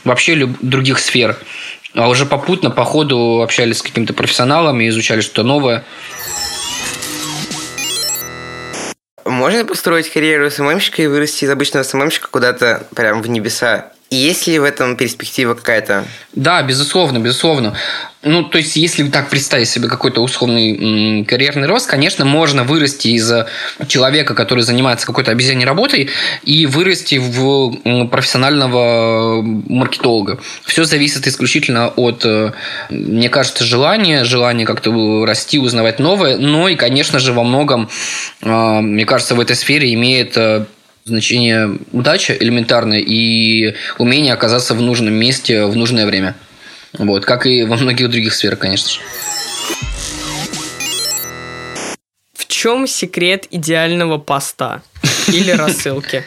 вообще 0.05 0.47
других 0.61 0.99
сфер. 0.99 1.37
А 1.95 2.07
уже 2.07 2.25
попутно, 2.25 2.71
по 2.71 2.85
ходу 2.85 3.41
общались 3.41 3.79
с 3.79 3.81
какими-то 3.81 4.13
профессионалами, 4.13 4.87
изучали 4.87 5.19
что-то 5.19 5.43
новое. 5.43 5.83
Можно 9.43 9.65
построить 9.65 10.09
карьеру 10.09 10.49
СММщика 10.49 11.01
и 11.01 11.07
вырасти 11.07 11.43
из 11.43 11.49
обычного 11.49 11.83
СММщика 11.83 12.29
куда-то 12.29 12.87
прям 12.95 13.21
в 13.21 13.27
небеса? 13.27 13.91
Есть 14.13 14.47
ли 14.47 14.59
в 14.59 14.63
этом 14.63 14.95
перспектива 14.95 15.55
какая-то? 15.55 16.05
Да, 16.33 16.61
безусловно, 16.61 17.19
безусловно. 17.19 17.73
Ну, 18.21 18.43
то 18.43 18.57
есть, 18.57 18.75
если 18.77 19.03
так 19.09 19.29
представить 19.29 19.67
себе 19.67 19.89
какой-то 19.89 20.21
условный 20.21 21.19
м, 21.19 21.25
карьерный 21.25 21.67
рост, 21.67 21.87
конечно, 21.87 22.23
можно 22.23 22.63
вырасти 22.63 23.09
из 23.09 23.31
человека, 23.87 24.33
который 24.33 24.63
занимается 24.63 25.05
какой-то 25.05 25.31
обезьянной 25.31 25.65
работой, 25.65 26.09
и 26.43 26.65
вырасти 26.65 27.15
в 27.15 28.07
профессионального 28.07 29.41
маркетолога. 29.41 30.39
Все 30.63 30.85
зависит 30.85 31.27
исключительно 31.27 31.89
от, 31.89 32.23
э, 32.23 32.53
мне 32.89 33.29
кажется, 33.29 33.65
желания, 33.65 34.23
желания 34.23 34.65
как-то 34.65 35.25
расти, 35.25 35.59
узнавать 35.59 35.99
новое, 35.99 36.37
но 36.37 36.69
и, 36.69 36.75
конечно 36.75 37.19
же, 37.19 37.33
во 37.33 37.43
многом, 37.43 37.89
э, 38.41 38.79
мне 38.79 39.05
кажется, 39.05 39.35
в 39.35 39.39
этой 39.39 39.55
сфере 39.55 39.93
имеет 39.93 40.37
э, 40.37 40.65
значение 41.05 41.77
удача 41.91 42.33
элементарная 42.33 42.99
и 42.99 43.75
умение 43.97 44.33
оказаться 44.33 44.73
в 44.73 44.81
нужном 44.81 45.13
месте 45.13 45.65
в 45.65 45.75
нужное 45.75 46.05
время. 46.05 46.35
Вот, 46.93 47.25
как 47.25 47.45
и 47.45 47.63
во 47.63 47.75
многих 47.77 48.09
других 48.09 48.33
сферах, 48.33 48.59
конечно 48.59 48.89
же. 48.89 48.99
В 52.33 52.45
чем 52.47 52.87
секрет 52.87 53.47
идеального 53.49 54.17
поста 54.17 54.81
или 55.27 55.51
рассылки? 55.51 56.23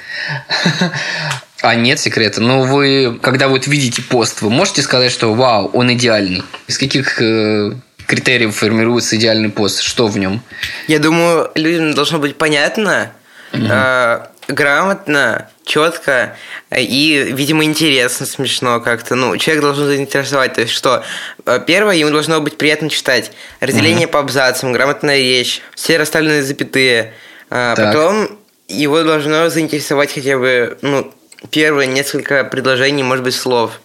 А 1.62 1.75
нет 1.75 1.99
секрета. 1.99 2.40
Но 2.40 2.62
вы, 2.62 3.18
когда 3.23 3.49
вот 3.49 3.66
видите 3.66 4.02
пост, 4.02 4.42
вы 4.42 4.50
можете 4.50 4.83
сказать, 4.83 5.11
что 5.11 5.33
вау, 5.35 5.71
он 5.73 5.92
идеальный. 5.92 6.42
Из 6.66 6.78
каких 6.78 7.21
э, 7.21 7.73
критериев 8.06 8.54
формируется 8.54 9.16
идеальный 9.16 9.49
пост? 9.49 9.80
Что 9.80 10.06
в 10.06 10.18
нем? 10.18 10.42
Я 10.87 10.99
думаю, 10.99 11.50
людям 11.54 11.95
должно 11.95 12.18
быть 12.18 12.37
понятно, 12.37 13.11
угу. 13.52 13.64
э, 13.64 14.26
грамотно, 14.48 15.48
четко 15.64 16.36
и, 16.70 17.28
видимо, 17.32 17.64
интересно, 17.64 18.26
смешно 18.26 18.80
как-то. 18.80 19.14
Ну, 19.14 19.36
человек 19.36 19.62
должен 19.62 19.86
заинтересовать. 19.86 20.54
То 20.54 20.62
есть, 20.62 20.72
что 20.72 21.04
э, 21.44 21.60
первое, 21.66 21.96
ему 21.96 22.10
должно 22.10 22.40
быть 22.40 22.56
приятно 22.56 22.88
читать. 22.88 23.32
Разделение 23.60 24.06
mm-hmm. 24.06 24.10
по 24.10 24.20
абзацам, 24.20 24.72
грамотная 24.72 25.18
речь, 25.18 25.62
все 25.74 25.98
расставленные 25.98 26.42
запятые. 26.42 27.12
А, 27.50 27.74
потом 27.76 28.38
его 28.68 29.02
должно 29.02 29.48
заинтересовать 29.48 30.12
хотя 30.12 30.38
бы, 30.38 30.78
ну, 30.82 31.12
первые 31.50 31.86
несколько 31.86 32.44
предложений, 32.44 33.04
может 33.04 33.24
быть, 33.24 33.34
слов. 33.34 33.80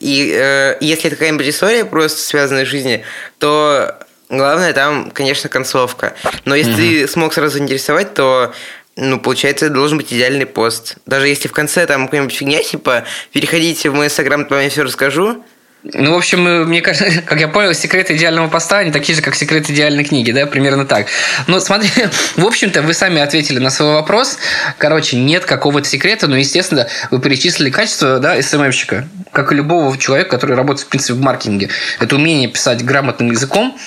И 0.00 0.34
э, 0.34 0.76
если 0.80 1.06
это 1.06 1.16
какая-нибудь 1.16 1.48
история 1.48 1.84
просто 1.84 2.20
связанная 2.20 2.66
с 2.66 2.68
жизнью, 2.68 3.02
то 3.38 3.94
главное 4.28 4.72
там, 4.72 5.10
конечно, 5.10 5.48
концовка. 5.48 6.14
Но 6.44 6.54
если 6.54 6.72
mm-hmm. 6.72 7.06
ты 7.06 7.08
смог 7.08 7.34
сразу 7.34 7.54
заинтересовать, 7.58 8.14
то 8.14 8.52
ну, 8.96 9.20
получается, 9.20 9.68
должен 9.68 9.98
быть 9.98 10.12
идеальный 10.12 10.46
пост. 10.46 10.96
Даже 11.06 11.28
если 11.28 11.48
в 11.48 11.52
конце 11.52 11.86
там 11.86 12.06
какая-нибудь 12.06 12.34
фигня, 12.34 12.62
типа, 12.62 13.04
переходите 13.32 13.90
в 13.90 13.94
мой 13.94 14.06
инстаграм, 14.06 14.44
то 14.46 14.58
я 14.58 14.70
все 14.70 14.82
расскажу, 14.82 15.44
ну, 15.92 16.14
в 16.14 16.16
общем, 16.16 16.46
э, 16.48 16.64
мне 16.64 16.80
кажется, 16.80 17.22
как 17.26 17.38
я 17.38 17.48
понял, 17.48 17.72
секреты 17.72 18.16
идеального 18.16 18.48
поста, 18.48 18.78
они 18.78 18.90
такие 18.90 19.14
же, 19.14 19.22
как 19.22 19.34
секреты 19.34 19.72
идеальной 19.72 20.04
книги, 20.04 20.32
да, 20.32 20.46
примерно 20.46 20.84
так. 20.84 21.06
Ну, 21.46 21.60
смотри, 21.60 21.90
в 22.36 22.44
общем-то, 22.44 22.82
вы 22.82 22.92
сами 22.94 23.20
ответили 23.20 23.58
на 23.58 23.70
свой 23.70 23.92
вопрос. 23.92 24.38
Короче, 24.78 25.16
нет 25.16 25.44
какого-то 25.44 25.88
секрета, 25.88 26.26
но, 26.26 26.36
естественно, 26.36 26.88
вы 27.10 27.20
перечислили 27.20 27.70
качество, 27.70 28.18
да, 28.18 28.40
СММщика, 28.40 29.08
как 29.32 29.52
и 29.52 29.54
любого 29.54 29.96
человека, 29.96 30.30
который 30.30 30.56
работает, 30.56 30.86
в 30.86 30.90
принципе, 30.90 31.14
в 31.14 31.20
маркетинге. 31.20 31.68
Это 32.00 32.16
умение 32.16 32.48
писать 32.48 32.84
грамотным 32.84 33.30
языком, 33.30 33.78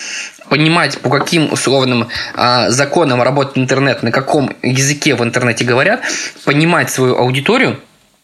понимать, 0.50 1.00
по 1.00 1.10
каким 1.10 1.52
условным 1.52 2.10
а, 2.36 2.70
законам 2.70 3.22
работает 3.22 3.58
интернет, 3.58 4.04
на 4.04 4.12
каком 4.12 4.56
языке 4.62 5.16
в 5.16 5.24
интернете 5.24 5.64
говорят, 5.64 6.02
понимать 6.46 6.90
свою 6.90 7.18
аудиторию 7.18 7.80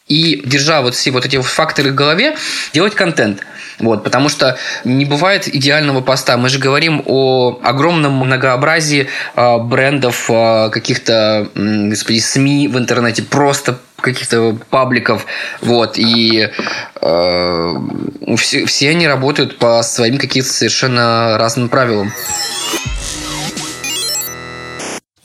и, 0.07 0.41
держа 0.45 0.81
вот 0.81 0.95
все 0.95 1.11
вот 1.11 1.25
эти 1.25 1.41
факторы 1.41 1.91
в 1.91 1.95
голове, 1.95 2.35
делать 2.73 2.93
контент. 2.93 3.41
Вот, 3.79 4.03
потому 4.03 4.29
что 4.29 4.57
не 4.85 5.03
бывает 5.03 5.53
идеального 5.53 6.01
поста. 6.01 6.37
Мы 6.37 6.47
же 6.47 6.59
говорим 6.59 7.03
о 7.05 7.59
огромном 7.63 8.13
многообразии 8.13 9.07
э, 9.35 9.57
брендов, 9.57 10.29
э, 10.29 10.69
каких-то, 10.69 11.49
э, 11.53 11.89
господи, 11.89 12.19
СМИ 12.19 12.67
в 12.69 12.77
интернете, 12.77 13.23
просто 13.23 13.79
каких-то 14.05 14.57
пабликов, 14.69 15.25
вот, 15.61 15.97
и 15.97 16.49
э, 17.01 17.73
все, 18.37 18.65
все 18.65 18.89
они 18.89 19.07
работают 19.07 19.57
по 19.57 19.81
своим 19.83 20.17
каким-то 20.17 20.49
совершенно 20.49 21.37
разным 21.37 21.69
правилам 21.69 22.11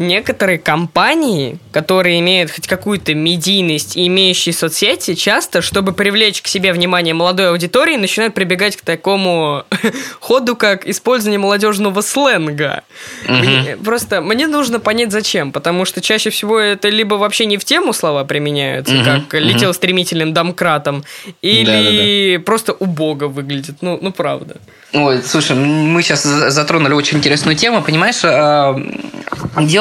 некоторые 0.00 0.58
компании, 0.58 1.58
которые 1.72 2.18
имеют 2.20 2.50
хоть 2.50 2.66
какую-то 2.66 3.14
медийность 3.14 3.96
и 3.96 4.06
имеющие 4.06 4.52
соцсети, 4.52 5.14
часто, 5.14 5.60
чтобы 5.60 5.92
привлечь 5.92 6.42
к 6.42 6.48
себе 6.48 6.72
внимание 6.72 7.14
молодой 7.14 7.50
аудитории, 7.50 7.96
начинают 7.96 8.34
прибегать 8.34 8.76
к 8.76 8.80
такому 8.80 9.64
ходу, 10.20 10.56
как 10.56 10.86
использование 10.86 11.38
молодежного 11.38 12.00
сленга. 12.00 12.82
Угу. 13.26 13.34
Мне, 13.34 13.76
просто 13.76 14.20
мне 14.22 14.46
нужно 14.46 14.80
понять, 14.80 15.12
зачем, 15.12 15.52
потому 15.52 15.84
что 15.84 16.00
чаще 16.00 16.30
всего 16.30 16.58
это 16.58 16.88
либо 16.88 17.14
вообще 17.14 17.44
не 17.46 17.58
в 17.58 17.64
тему 17.64 17.92
слова 17.92 18.24
применяются, 18.24 18.94
угу. 18.94 19.04
как 19.04 19.34
летел 19.34 19.70
угу. 19.70 19.74
стремительным 19.74 20.32
домкратом, 20.32 21.04
или 21.42 21.64
да, 21.66 22.38
да, 22.38 22.38
да. 22.38 22.44
просто 22.44 22.72
убого 22.72 23.28
выглядит. 23.28 23.76
Ну, 23.82 23.98
ну 24.00 24.12
правда. 24.12 24.56
Ой, 24.92 25.22
слушай, 25.22 25.54
мы 25.54 26.02
сейчас 26.02 26.22
затронули 26.22 26.94
очень 26.94 27.18
интересную 27.18 27.54
тему, 27.54 27.82
понимаешь? 27.82 28.20
А, 28.24 28.74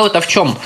дело-то 0.10 0.22
в 0.22 0.28
чем? 0.28 0.58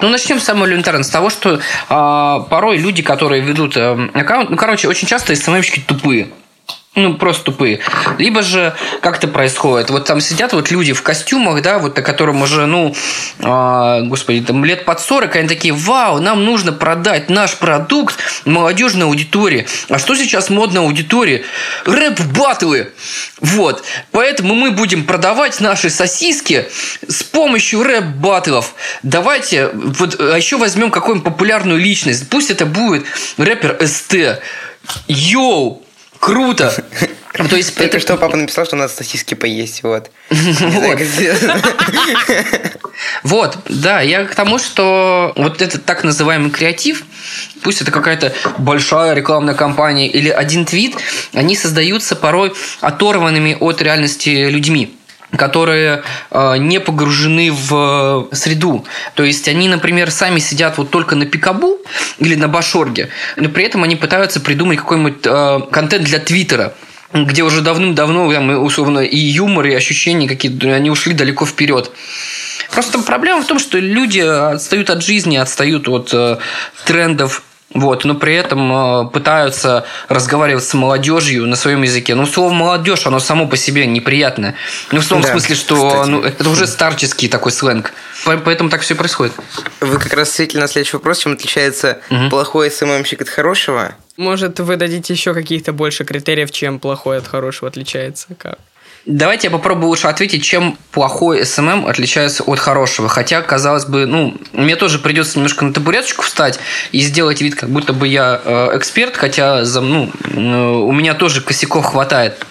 Ну, 0.00 0.08
начнем 0.08 0.40
с 0.40 0.44
самого 0.44 0.66
элементарного, 0.66 1.02
с 1.02 1.10
того, 1.10 1.30
что 1.30 1.60
а, 1.88 2.40
порой 2.40 2.78
люди, 2.78 3.02
которые 3.02 3.42
ведут 3.42 3.76
э, 3.76 4.10
аккаунт, 4.14 4.50
ну, 4.50 4.56
короче, 4.56 4.88
очень 4.88 5.08
часто 5.08 5.34
СММщики 5.34 5.80
тупые 5.80 6.28
ну, 6.96 7.14
просто 7.14 7.44
тупые. 7.44 7.80
Либо 8.18 8.42
же 8.42 8.74
как 9.02 9.18
это 9.18 9.28
происходит? 9.28 9.90
Вот 9.90 10.06
там 10.06 10.20
сидят 10.20 10.54
вот 10.54 10.70
люди 10.70 10.94
в 10.94 11.02
костюмах, 11.02 11.60
да, 11.60 11.78
вот, 11.78 11.94
которым 11.94 12.40
уже, 12.40 12.64
ну, 12.64 12.94
э, 13.38 14.02
господи, 14.04 14.40
там 14.40 14.64
лет 14.64 14.86
под 14.86 15.00
40, 15.00 15.36
они 15.36 15.48
такие, 15.48 15.74
вау, 15.74 16.20
нам 16.20 16.44
нужно 16.44 16.72
продать 16.72 17.28
наш 17.28 17.56
продукт 17.56 18.16
молодежной 18.46 19.06
аудитории. 19.06 19.66
А 19.90 19.98
что 19.98 20.14
сейчас 20.14 20.48
модно 20.48 20.80
аудитории? 20.80 21.44
Рэп-баттлы. 21.84 22.92
Вот. 23.40 23.84
Поэтому 24.10 24.54
мы 24.54 24.70
будем 24.70 25.04
продавать 25.04 25.60
наши 25.60 25.90
сосиски 25.90 26.66
с 27.06 27.22
помощью 27.22 27.82
рэп-баттлов. 27.82 28.74
Давайте, 29.02 29.68
вот, 29.74 30.18
а 30.18 30.36
еще 30.36 30.56
возьмем 30.56 30.90
какую-нибудь 30.90 31.30
популярную 31.30 31.78
личность. 31.78 32.30
Пусть 32.30 32.50
это 32.50 32.64
будет 32.64 33.04
рэпер 33.36 33.78
СТ. 33.86 34.40
Йоу, 35.08 35.85
Круто! 36.20 36.72
Ну, 37.38 37.48
То 37.48 37.56
есть 37.56 37.74
Только 37.74 37.98
это- 37.98 38.00
что 38.00 38.16
папа 38.16 38.34
написал, 38.34 38.64
что 38.64 38.76
надо 38.76 38.90
сосиски 38.90 39.34
поесть. 39.34 39.82
Вот. 39.82 40.10
Вот, 43.22 43.58
да, 43.68 44.00
я 44.00 44.24
к 44.24 44.34
тому, 44.34 44.58
что 44.58 45.32
вот 45.36 45.60
этот 45.60 45.84
так 45.84 46.02
называемый 46.02 46.50
креатив, 46.50 47.04
пусть 47.62 47.82
это 47.82 47.90
какая-то 47.90 48.32
большая 48.58 49.12
рекламная 49.14 49.54
кампания 49.54 50.08
или 50.08 50.30
один 50.30 50.64
твит, 50.64 50.96
они 51.34 51.56
создаются 51.56 52.16
порой 52.16 52.54
оторванными 52.80 53.56
от 53.60 53.82
реальности 53.82 54.48
людьми 54.48 54.95
которые 55.34 56.02
э, 56.30 56.56
не 56.58 56.80
погружены 56.80 57.50
в 57.52 58.28
среду. 58.32 58.84
То 59.14 59.24
есть 59.24 59.48
они, 59.48 59.68
например, 59.68 60.10
сами 60.10 60.38
сидят 60.38 60.78
вот 60.78 60.90
только 60.90 61.16
на 61.16 61.26
пикабу 61.26 61.78
или 62.18 62.34
на 62.34 62.48
башорге, 62.48 63.08
но 63.36 63.48
при 63.48 63.64
этом 63.64 63.82
они 63.82 63.96
пытаются 63.96 64.40
придумать 64.40 64.78
какой-нибудь 64.78 65.24
э, 65.24 65.60
контент 65.70 66.04
для 66.04 66.18
Твиттера 66.18 66.74
где 67.12 67.44
уже 67.44 67.62
давным-давно 67.62 68.30
там, 68.32 68.50
условно 68.64 68.98
и 68.98 69.16
юмор, 69.16 69.66
и 69.66 69.74
ощущения 69.74 70.28
какие-то, 70.28 70.74
они 70.74 70.90
ушли 70.90 71.14
далеко 71.14 71.46
вперед. 71.46 71.90
Просто 72.72 72.98
проблема 72.98 73.42
в 73.42 73.46
том, 73.46 73.58
что 73.58 73.78
люди 73.78 74.18
отстают 74.18 74.90
от 74.90 75.02
жизни, 75.02 75.36
отстают 75.36 75.88
от 75.88 76.12
э, 76.12 76.38
трендов, 76.84 77.42
вот, 77.80 78.04
но 78.04 78.14
при 78.14 78.34
этом 78.34 79.06
э, 79.06 79.10
пытаются 79.10 79.84
разговаривать 80.08 80.64
с 80.64 80.74
молодежью 80.74 81.46
на 81.46 81.56
своем 81.56 81.82
языке. 81.82 82.14
Ну, 82.14 82.26
слово 82.26 82.52
молодежь, 82.52 83.06
оно 83.06 83.18
само 83.20 83.46
по 83.46 83.56
себе 83.56 83.86
неприятное. 83.86 84.54
Ну, 84.92 85.00
в 85.00 85.06
том 85.06 85.20
Да, 85.22 85.28
смысле, 85.28 85.54
что 85.56 85.88
кстати. 85.88 86.08
ну, 86.08 86.22
это 86.22 86.48
уже 86.48 86.66
старческий 86.66 87.28
такой 87.28 87.52
сленг. 87.52 87.92
По- 88.24 88.36
Поэтому 88.38 88.70
так 88.70 88.80
все 88.80 88.94
происходит. 88.94 89.34
Вы 89.80 89.98
как 89.98 90.12
раз 90.14 90.32
ответили 90.32 90.60
на 90.60 90.68
следующий 90.68 90.96
вопрос, 90.96 91.18
чем 91.18 91.32
отличается 91.32 91.98
плохой 92.30 92.70
SMM 92.70 92.87
щик 92.87 93.22
от 93.22 93.28
хорошего. 93.28 93.94
Может, 94.16 94.60
вы 94.60 94.76
дадите 94.76 95.12
еще 95.12 95.34
каких-то 95.34 95.72
больше 95.72 96.04
критериев, 96.04 96.50
чем 96.50 96.78
плохой 96.78 97.18
от 97.18 97.26
хорошего 97.28 97.68
отличается? 97.68 98.28
Как? 98.38 98.58
Давайте 99.06 99.46
я 99.46 99.50
попробую 99.52 99.90
лучше 99.90 100.08
ответить, 100.08 100.42
чем 100.42 100.76
плохой 100.90 101.46
SMM 101.46 101.86
отличается 101.86 102.42
от 102.42 102.58
хорошего. 102.58 103.08
Хотя, 103.08 103.40
казалось 103.40 103.84
бы, 103.84 104.04
ну, 104.04 104.36
мне 104.52 104.74
тоже 104.74 104.98
придется 104.98 105.38
немножко 105.38 105.64
на 105.64 105.72
табуреточку 105.72 106.24
встать 106.24 106.58
и 106.90 106.98
сделать 106.98 107.40
вид, 107.40 107.54
как 107.54 107.70
будто 107.70 107.92
бы 107.92 108.08
я 108.08 108.40
э, 108.44 108.70
эксперт, 108.76 109.16
хотя 109.16 109.64
за, 109.64 109.80
ну, 109.80 110.10
э, 110.24 110.38
у 110.38 110.90
меня 110.90 111.14
тоже 111.14 111.40
косяков 111.40 111.84
хватает. 111.84 112.44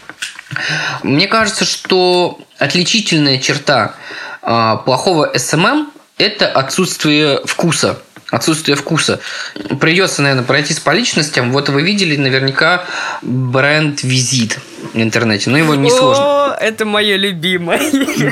Мне 1.04 1.28
кажется, 1.28 1.66
что 1.66 2.40
отличительная 2.58 3.38
черта 3.38 3.96
э, 4.42 4.78
плохого 4.86 5.34
SMM– 5.36 5.92
это 6.18 6.48
отсутствие 6.48 7.42
вкуса. 7.44 8.00
Отсутствие 8.32 8.78
вкуса. 8.78 9.20
Придется, 9.82 10.22
наверное, 10.22 10.46
пройтись 10.46 10.80
по 10.80 10.92
личностям. 10.92 11.52
Вот 11.52 11.68
вы 11.68 11.82
видели 11.82 12.16
наверняка 12.16 12.86
бренд 13.22 14.04
Визит 14.04 14.49
в 14.49 14.58
интернете. 15.04 15.50
Но 15.50 15.58
его 15.58 15.76
несложно. 15.76 16.24
О, 16.24 16.58
это 16.60 16.86
мое 16.86 17.16
любимое. 17.18 17.82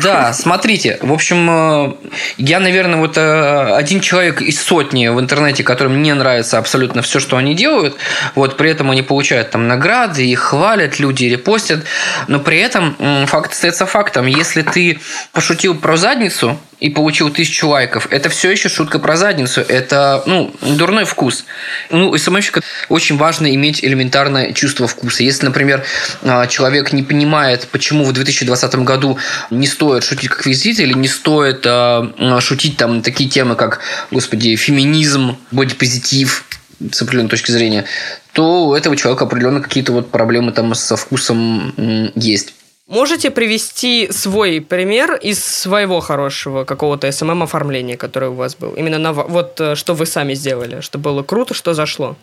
Да, 0.01 0.33
смотрите, 0.33 0.97
в 1.01 1.11
общем, 1.11 1.49
э, 1.49 1.93
я, 2.37 2.59
наверное, 2.59 2.99
вот 2.99 3.17
э, 3.17 3.75
один 3.75 3.99
человек 3.99 4.41
из 4.41 4.61
сотни 4.61 5.07
в 5.07 5.19
интернете, 5.19 5.63
которым 5.63 6.01
не 6.01 6.13
нравится 6.13 6.57
абсолютно 6.57 7.01
все, 7.01 7.19
что 7.19 7.37
они 7.37 7.55
делают, 7.55 7.95
вот 8.35 8.57
при 8.57 8.69
этом 8.69 8.91
они 8.91 9.01
получают 9.01 9.51
там 9.51 9.67
награды, 9.67 10.25
их 10.25 10.39
хвалят, 10.39 10.99
люди 10.99 11.25
репостят, 11.25 11.83
но 12.27 12.39
при 12.39 12.59
этом 12.59 12.95
факт 13.27 13.51
остается 13.51 13.85
фактом. 13.85 14.25
Если 14.25 14.61
ты 14.61 14.99
пошутил 15.31 15.75
про 15.75 15.97
задницу 15.97 16.59
и 16.79 16.89
получил 16.89 17.29
тысячу 17.29 17.69
лайков, 17.69 18.07
это 18.11 18.29
все 18.29 18.51
еще 18.51 18.69
шутка 18.69 18.99
про 18.99 19.15
задницу, 19.15 19.61
это, 19.61 20.23
ну, 20.25 20.53
дурной 20.61 21.05
вкус. 21.05 21.45
Ну, 21.89 22.15
СММщика 22.17 22.61
очень 22.89 23.17
важно 23.17 23.53
иметь 23.55 23.83
элементарное 23.83 24.53
чувство 24.53 24.87
вкуса. 24.87 25.23
Если, 25.23 25.45
например, 25.45 25.83
э, 26.21 26.45
человек 26.53 26.93
не 26.93 27.01
понимает, 27.01 27.67
почему 27.71 28.05
в 28.05 28.13
2020 28.13 28.75
году 28.75 29.17
не 29.49 29.67
стоит 29.67 30.03
шутить 30.03 30.29
как 30.29 30.45
визит 30.45 30.79
или 30.79 30.93
не 30.93 31.07
стоит 31.07 31.65
э, 31.65 32.39
шутить 32.39 32.77
там 32.77 33.01
такие 33.01 33.29
темы, 33.29 33.55
как, 33.55 33.79
господи, 34.11 34.55
феминизм, 34.55 35.35
бодипозитив 35.51 36.45
с 36.91 37.01
определенной 37.01 37.29
точки 37.29 37.51
зрения, 37.51 37.85
то 38.33 38.67
у 38.67 38.73
этого 38.73 38.95
человека 38.95 39.25
определенно 39.25 39.61
какие-то 39.61 39.93
вот 39.93 40.11
проблемы 40.11 40.51
там 40.51 40.75
со 40.75 40.95
вкусом 40.95 41.73
есть. 42.15 42.53
Можете 42.87 43.31
привести 43.31 44.11
свой 44.11 44.61
пример 44.61 45.15
из 45.15 45.41
своего 45.41 46.01
хорошего 46.01 46.65
какого-то 46.65 47.11
SMM 47.11 47.27
-оформления, 47.27 47.97
которое 47.97 48.29
у 48.29 48.35
вас 48.35 48.55
было? 48.55 48.75
Именно 48.75 48.99
на, 48.99 49.13
вот 49.13 49.59
э, 49.59 49.75
что 49.75 49.95
вы 49.95 50.05
сами 50.05 50.35
сделали, 50.35 50.81
что 50.81 50.99
было 50.99 51.23
круто, 51.23 51.53
что 51.53 51.73
зашло. 51.73 52.15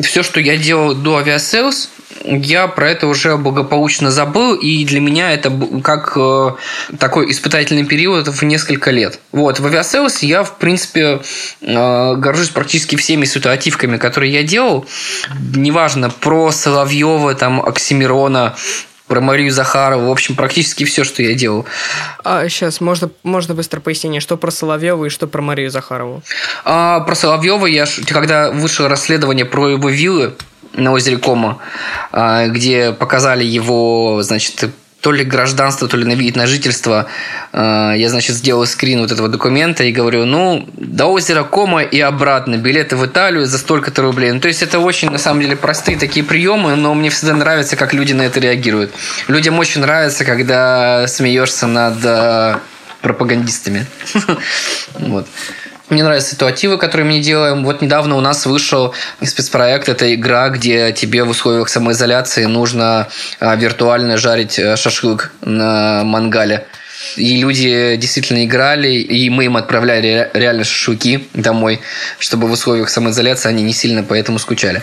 Все, 0.00 0.22
что 0.22 0.40
я 0.40 0.56
делал 0.56 0.94
до 0.94 1.18
Aviasales, 1.18 1.90
я 2.24 2.66
про 2.66 2.90
это 2.90 3.06
уже 3.06 3.36
благополучно 3.36 4.10
забыл, 4.10 4.54
и 4.54 4.84
для 4.84 5.00
меня 5.00 5.32
это 5.32 5.52
как 5.82 6.12
э, 6.16 6.50
такой 6.98 7.30
испытательный 7.30 7.84
период 7.84 8.28
в 8.28 8.42
несколько 8.44 8.90
лет. 8.90 9.20
Вот, 9.32 9.60
в 9.60 9.66
Aviasales 9.66 10.22
я, 10.22 10.42
в 10.42 10.58
принципе, 10.58 11.20
э, 11.60 12.14
горжусь 12.16 12.50
практически 12.50 12.96
всеми 12.96 13.24
ситуативками, 13.24 13.96
которые 13.96 14.32
я 14.32 14.42
делал. 14.42 14.86
Неважно, 15.54 16.10
про 16.10 16.50
Соловьева, 16.50 17.34
там, 17.34 17.60
Оксимирона, 17.60 18.56
про 19.08 19.20
Марию 19.20 19.50
Захарову, 19.50 20.08
в 20.08 20.10
общем, 20.10 20.36
практически 20.36 20.84
все, 20.84 21.02
что 21.02 21.22
я 21.22 21.34
делал. 21.34 21.66
А, 22.24 22.48
сейчас, 22.48 22.80
можно, 22.80 23.10
можно 23.22 23.54
быстро 23.54 23.80
пояснение, 23.80 24.20
что 24.20 24.36
про 24.36 24.50
Соловьева 24.50 25.06
и 25.06 25.08
что 25.08 25.26
про 25.26 25.42
Марию 25.42 25.70
Захарову? 25.70 26.22
А 26.64 27.00
про 27.00 27.14
Соловьева 27.14 27.66
я, 27.66 27.86
когда 28.06 28.50
вышло 28.50 28.88
расследование 28.88 29.46
про 29.46 29.70
его 29.70 29.88
виллы 29.88 30.34
на 30.74 30.92
озере 30.92 31.16
Кома, 31.16 31.58
а, 32.12 32.46
где 32.48 32.92
показали 32.92 33.44
его, 33.44 34.20
значит, 34.22 34.70
то 35.00 35.12
ли 35.12 35.24
гражданство, 35.24 35.86
то 35.86 35.96
ли 35.96 36.04
на 36.04 36.14
вид 36.14 36.34
на 36.34 36.46
жительство, 36.46 37.06
а, 37.52 37.92
я, 37.94 38.08
значит, 38.08 38.34
сделал 38.34 38.66
скрин 38.66 39.00
вот 39.00 39.12
этого 39.12 39.28
документа 39.28 39.84
и 39.84 39.92
говорю, 39.92 40.24
ну, 40.24 40.68
до 40.76 41.06
озера 41.06 41.44
Кома 41.44 41.82
и 41.82 42.00
обратно, 42.00 42.56
билеты 42.56 42.96
в 42.96 43.06
Италию 43.06 43.46
за 43.46 43.58
столько-то 43.58 44.02
рублей. 44.02 44.32
Ну, 44.32 44.40
то 44.40 44.48
есть, 44.48 44.62
это 44.62 44.80
очень, 44.80 45.10
на 45.10 45.18
самом 45.18 45.40
деле, 45.40 45.54
простые 45.54 45.96
такие 45.96 46.24
приемы, 46.24 46.74
но 46.74 46.94
мне 46.94 47.10
всегда 47.10 47.34
нравится, 47.34 47.76
как 47.76 47.94
люди 47.94 48.12
на 48.12 48.22
это 48.22 48.40
реагируют. 48.40 48.92
Людям 49.28 49.58
очень 49.58 49.82
нравится, 49.82 50.24
когда 50.24 51.06
смеешься 51.06 51.68
над 51.68 51.98
а, 52.04 52.60
пропагандистами. 53.00 53.86
Вот. 54.98 55.26
Мне 55.90 56.04
нравятся 56.04 56.32
ситуативы, 56.32 56.76
которые 56.76 57.06
мы 57.06 57.20
делаем. 57.20 57.64
Вот 57.64 57.80
недавно 57.80 58.16
у 58.16 58.20
нас 58.20 58.44
вышел 58.44 58.94
спецпроект. 59.22 59.88
Это 59.88 60.14
игра, 60.14 60.50
где 60.50 60.92
тебе 60.92 61.24
в 61.24 61.30
условиях 61.30 61.70
самоизоляции 61.70 62.44
нужно 62.44 63.08
а, 63.40 63.56
виртуально 63.56 64.18
жарить 64.18 64.58
а, 64.58 64.76
шашлык 64.76 65.32
на 65.40 66.04
мангале. 66.04 66.66
И 67.16 67.40
люди 67.40 67.96
действительно 67.96 68.44
играли, 68.44 68.88
и 68.88 69.30
мы 69.30 69.46
им 69.46 69.56
отправляли 69.56 70.06
ре- 70.06 70.30
реально 70.34 70.64
шашлыки 70.64 71.26
домой, 71.32 71.80
чтобы 72.18 72.48
в 72.48 72.52
условиях 72.52 72.90
самоизоляции 72.90 73.48
они 73.48 73.62
не 73.62 73.72
сильно 73.72 74.02
по 74.02 74.12
этому 74.12 74.38
скучали. 74.38 74.82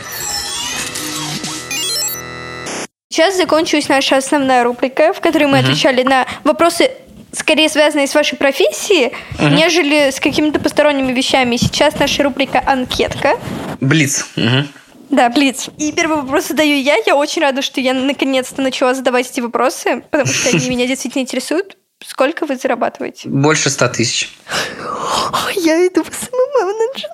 Сейчас 3.12 3.38
закончилась 3.38 3.88
наша 3.88 4.18
основная 4.18 4.64
рубрика, 4.64 5.14
в 5.14 5.22
которой 5.22 5.46
мы 5.46 5.60
отвечали 5.60 6.04
на 6.04 6.26
вопросы, 6.44 6.90
скорее 7.36 7.70
связанные 7.70 8.08
с 8.08 8.16
вашей 8.16 8.38
профессией, 8.38 9.12
нежели 9.40 10.12
с 10.12 10.20
какими-то 10.20 10.60
посторонними 10.60 11.12
вещами. 11.12 11.58
Сейчас 11.58 11.98
наша 12.00 12.24
рубрика 12.24 12.62
«Анкетка». 12.66 13.40
Блиц. 13.82 14.26
Мгм. 14.36 14.68
Да, 15.10 15.30
Блиц. 15.30 15.70
И 15.78 15.92
первый 15.92 16.18
вопрос 16.18 16.48
задаю 16.48 16.76
я. 16.82 16.98
Я 17.06 17.16
очень 17.16 17.42
рада, 17.42 17.62
что 17.62 17.80
я 17.80 17.94
наконец-то 17.94 18.62
начала 18.62 18.94
задавать 18.94 19.30
эти 19.30 19.40
вопросы, 19.40 20.04
потому 20.10 20.32
что 20.32 20.50
они 20.50 20.70
меня 20.70 20.88
действительно 20.88 21.22
интересуют. 21.22 21.78
Сколько 22.06 22.46
вы 22.46 22.58
зарабатываете? 22.58 23.30
Больше 23.30 23.70
ста 23.70 23.88
тысяч. 23.88 24.30
Я 25.56 25.88
иду 25.88 26.04
в 26.04 26.08
СММ-менеджер. 26.08 27.10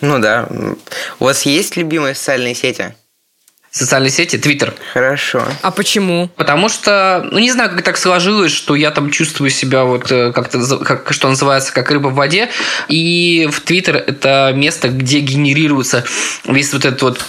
Ну 0.00 0.18
да. 0.20 0.48
У 1.18 1.24
вас 1.24 1.42
есть 1.42 1.76
любимые 1.76 2.14
социальные 2.14 2.54
сети? 2.54 2.94
Социальные 3.70 4.10
сети, 4.10 4.38
Твиттер. 4.38 4.74
Хорошо. 4.94 5.42
А 5.62 5.70
почему? 5.70 6.30
Потому 6.36 6.68
что, 6.68 7.26
ну 7.30 7.38
не 7.38 7.52
знаю, 7.52 7.70
как 7.70 7.82
так 7.82 7.98
сложилось, 7.98 8.50
что 8.50 8.74
я 8.74 8.90
там 8.90 9.10
чувствую 9.10 9.50
себя 9.50 9.84
вот 9.84 10.10
э, 10.10 10.32
как-то, 10.32 10.78
как, 10.78 11.12
что 11.12 11.28
называется, 11.28 11.72
как 11.72 11.90
рыба 11.90 12.08
в 12.08 12.14
воде. 12.14 12.48
И 12.88 13.48
в 13.52 13.60
Твиттер 13.60 13.96
это 13.96 14.52
место, 14.54 14.88
где 14.88 15.20
генерируется 15.20 16.04
весь 16.44 16.72
вот 16.72 16.86
этот 16.86 17.02
вот 17.02 17.24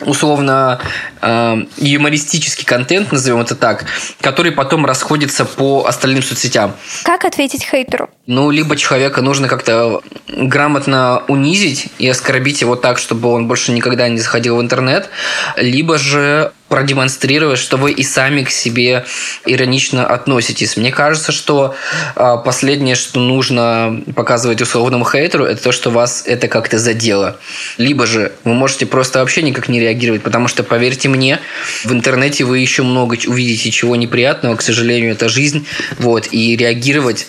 условно 0.00 0.80
э, 1.20 1.56
юмористический 1.76 2.64
контент, 2.64 3.12
назовем 3.12 3.40
это 3.40 3.54
так, 3.54 3.86
который 4.20 4.52
потом 4.52 4.86
расходится 4.86 5.44
по 5.44 5.86
остальным 5.86 6.22
соцсетям. 6.22 6.74
Как 7.04 7.24
ответить 7.24 7.64
хейтеру? 7.64 8.10
Ну, 8.26 8.50
либо 8.50 8.76
человека 8.76 9.22
нужно 9.22 9.48
как-то 9.48 10.02
грамотно 10.28 11.22
унизить 11.28 11.88
и 11.98 12.08
оскорбить 12.08 12.60
его 12.60 12.76
так, 12.76 12.98
чтобы 12.98 13.30
он 13.30 13.48
больше 13.48 13.72
никогда 13.72 14.08
не 14.08 14.18
заходил 14.18 14.56
в 14.56 14.60
интернет, 14.60 15.08
либо 15.56 15.98
же 15.98 16.52
продемонстрировать, 16.68 17.58
что 17.58 17.76
вы 17.76 17.92
и 17.92 18.02
сами 18.02 18.44
к 18.44 18.50
себе 18.50 19.04
иронично 19.46 20.06
относитесь. 20.06 20.76
Мне 20.76 20.92
кажется, 20.92 21.32
что 21.32 21.74
э, 22.14 22.36
последнее, 22.44 22.94
что 22.94 23.20
нужно 23.20 24.02
показывать 24.14 24.60
условному 24.60 25.04
хейтеру, 25.04 25.44
это 25.44 25.62
то, 25.62 25.72
что 25.72 25.90
вас 25.90 26.22
это 26.26 26.48
как-то 26.48 26.78
задело. 26.78 27.38
Либо 27.78 28.06
же 28.06 28.32
вы 28.44 28.54
можете 28.54 28.86
просто 28.86 29.20
вообще 29.20 29.42
никак 29.42 29.68
не 29.68 29.80
реагировать, 29.80 30.22
потому 30.22 30.48
что, 30.48 30.62
поверьте 30.62 31.08
мне, 31.08 31.40
в 31.84 31.92
интернете 31.92 32.44
вы 32.44 32.58
еще 32.58 32.82
много 32.82 33.16
увидите 33.26 33.70
чего 33.70 33.96
неприятного, 33.96 34.56
к 34.56 34.62
сожалению, 34.62 35.12
это 35.12 35.28
жизнь, 35.28 35.66
вот, 35.98 36.28
и 36.30 36.56
реагировать 36.56 37.26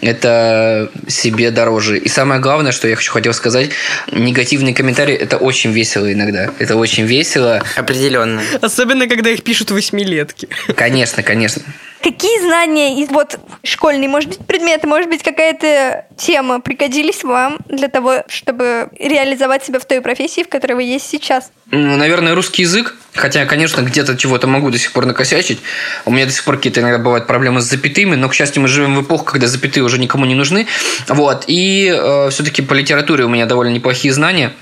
это 0.00 0.90
себе 1.08 1.50
дороже. 1.50 1.98
И 1.98 2.08
самое 2.08 2.40
главное, 2.40 2.72
что 2.72 2.88
я 2.88 2.96
хочу 2.96 3.12
хотел 3.12 3.32
сказать, 3.32 3.70
негативные 4.12 4.74
комментарии 4.74 5.14
это 5.14 5.38
очень 5.38 5.72
весело 5.72 6.12
иногда. 6.12 6.50
Это 6.58 6.76
очень 6.76 7.04
весело. 7.04 7.62
Определенно. 7.76 8.42
Особенно, 8.74 9.06
когда 9.06 9.30
их 9.30 9.44
пишут 9.44 9.70
восьмилетки. 9.70 10.48
Конечно, 10.74 11.22
конечно. 11.22 11.62
Какие 12.02 12.40
знания 12.40 13.00
из 13.00 13.08
вот 13.08 13.38
школьные, 13.62 14.08
может 14.08 14.30
быть, 14.30 14.38
предметы, 14.40 14.88
может 14.88 15.08
быть, 15.08 15.22
какая-то 15.22 16.06
тема 16.18 16.60
пригодились 16.60 17.22
вам 17.22 17.58
для 17.68 17.86
того, 17.86 18.24
чтобы 18.26 18.88
реализовать 18.98 19.64
себя 19.64 19.78
в 19.78 19.84
той 19.84 20.00
профессии, 20.00 20.42
в 20.42 20.48
которой 20.48 20.72
вы 20.72 20.82
есть 20.82 21.08
сейчас? 21.08 21.52
Ну, 21.70 21.96
наверное, 21.96 22.34
русский 22.34 22.62
язык. 22.62 22.96
Хотя, 23.14 23.46
конечно, 23.46 23.80
где-то 23.82 24.16
чего-то 24.16 24.48
могу 24.48 24.70
до 24.70 24.78
сих 24.78 24.90
пор 24.90 25.06
накосячить. 25.06 25.60
У 26.04 26.10
меня 26.10 26.26
до 26.26 26.32
сих 26.32 26.42
пор 26.42 26.56
какие-то 26.56 26.80
иногда 26.80 26.98
бывают 26.98 27.28
проблемы 27.28 27.60
с 27.60 27.64
запятыми, 27.64 28.16
но, 28.16 28.28
к 28.28 28.34
счастью, 28.34 28.60
мы 28.60 28.66
живем 28.66 28.96
в 28.96 29.02
эпоху, 29.02 29.24
когда 29.24 29.46
запятые 29.46 29.84
уже 29.84 29.98
никому 30.00 30.24
не 30.24 30.34
нужны. 30.34 30.66
Вот. 31.06 31.44
И 31.46 31.94
э, 31.96 32.28
все-таки 32.30 32.60
по 32.60 32.74
литературе 32.74 33.24
у 33.24 33.28
меня 33.28 33.46
довольно 33.46 33.70
неплохие 33.72 34.12
знания. 34.12 34.52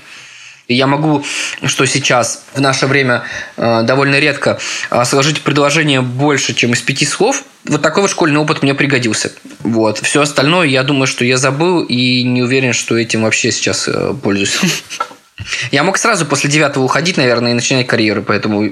И 0.67 0.75
я 0.75 0.87
могу, 0.87 1.23
что 1.65 1.85
сейчас, 1.85 2.45
в 2.53 2.61
наше 2.61 2.87
время, 2.87 3.23
э, 3.57 3.81
довольно 3.83 4.19
редко 4.19 4.59
э, 4.89 5.05
сложить 5.05 5.41
предложение 5.41 6.01
больше, 6.01 6.53
чем 6.53 6.71
из 6.71 6.81
пяти 6.81 7.05
слов. 7.05 7.43
Вот 7.65 7.81
такой 7.81 8.03
вот 8.03 8.11
школьный 8.11 8.39
опыт 8.39 8.63
мне 8.63 8.73
пригодился. 8.73 9.33
Вот. 9.59 9.99
Все 9.99 10.21
остальное, 10.21 10.67
я 10.67 10.83
думаю, 10.83 11.07
что 11.07 11.25
я 11.25 11.37
забыл 11.37 11.83
и 11.83 12.23
не 12.23 12.41
уверен, 12.41 12.71
что 12.71 12.97
этим 12.97 13.23
вообще 13.23 13.51
сейчас 13.51 13.87
э, 13.87 14.13
пользуюсь. 14.21 14.57
Я 15.71 15.83
мог 15.83 15.97
сразу 15.97 16.25
после 16.25 16.49
девятого 16.49 16.83
уходить, 16.83 17.17
наверное, 17.17 17.51
и 17.51 17.55
начинать 17.55 17.87
карьеру, 17.87 18.23
поэтому... 18.23 18.71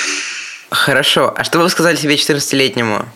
Хорошо. 0.70 1.32
А 1.34 1.44
что 1.44 1.60
вы 1.60 1.70
сказали 1.70 1.96
себе 1.96 2.16
14-летнему? 2.16 3.06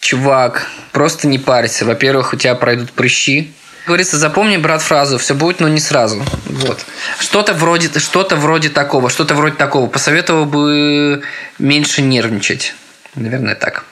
Чувак, 0.00 0.66
просто 0.92 1.26
не 1.26 1.38
парься. 1.38 1.84
Во-первых, 1.84 2.32
у 2.32 2.36
тебя 2.36 2.54
пройдут 2.54 2.92
прыщи, 2.92 3.52
говорится, 3.88 4.16
запомни, 4.18 4.56
брат, 4.56 4.82
фразу, 4.82 5.18
все 5.18 5.34
будет, 5.34 5.60
но 5.60 5.68
не 5.68 5.80
сразу. 5.80 6.22
Вот. 6.46 6.84
Что-то 7.18 7.54
вроде, 7.54 7.98
что-то 7.98 8.36
вроде 8.36 8.68
такого, 8.68 9.10
что-то 9.10 9.34
вроде 9.34 9.56
такого. 9.56 9.88
Посоветовал 9.88 10.44
бы 10.44 11.22
меньше 11.58 12.02
нервничать. 12.02 12.74
Наверное, 13.14 13.54
так. 13.54 13.84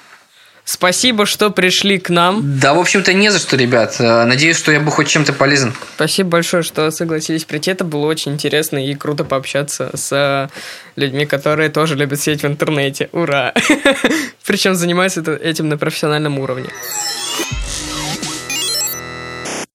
Спасибо, 0.68 1.26
что 1.26 1.50
пришли 1.50 2.00
к 2.00 2.10
нам. 2.10 2.58
Да, 2.58 2.74
в 2.74 2.80
общем-то, 2.80 3.12
не 3.12 3.30
за 3.30 3.38
что, 3.38 3.56
ребят. 3.56 3.96
Э, 4.00 4.24
надеюсь, 4.24 4.56
что 4.56 4.72
я 4.72 4.80
был 4.80 4.90
хоть 4.90 5.06
чем-то 5.06 5.32
полезен. 5.32 5.72
Спасибо 5.94 6.30
большое, 6.30 6.64
что 6.64 6.90
согласились 6.90 7.44
прийти. 7.44 7.70
Это 7.70 7.84
было 7.84 8.06
очень 8.06 8.32
интересно 8.32 8.84
и 8.84 8.92
круто 8.96 9.22
пообщаться 9.22 9.90
с 9.94 10.50
людьми, 10.96 11.24
которые 11.24 11.68
тоже 11.68 11.94
любят 11.94 12.20
сидеть 12.20 12.42
в 12.42 12.46
интернете. 12.46 13.08
Ура! 13.12 13.54
Причем 14.44 14.74
занимаются 14.74 15.20
этим 15.20 15.68
на 15.68 15.78
профессиональном 15.78 16.40
уровне. 16.40 16.68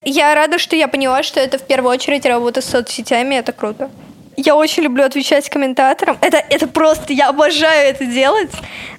Я 0.04 0.34
рада, 0.34 0.58
что 0.58 0.76
я 0.76 0.88
поняла, 0.88 1.22
что 1.22 1.40
это 1.40 1.60
в 1.60 1.62
первую 1.62 1.92
очередь 1.92 2.26
работа 2.26 2.62
с 2.62 2.66
соцсетями, 2.66 3.36
это 3.36 3.52
круто. 3.52 3.92
Я 4.36 4.56
очень 4.56 4.82
люблю 4.82 5.04
отвечать 5.04 5.48
комментаторам. 5.48 6.18
Это, 6.22 6.38
это 6.38 6.68
просто, 6.68 7.14
я 7.14 7.30
обожаю 7.30 7.90
это 7.90 8.06
делать. 8.06 8.50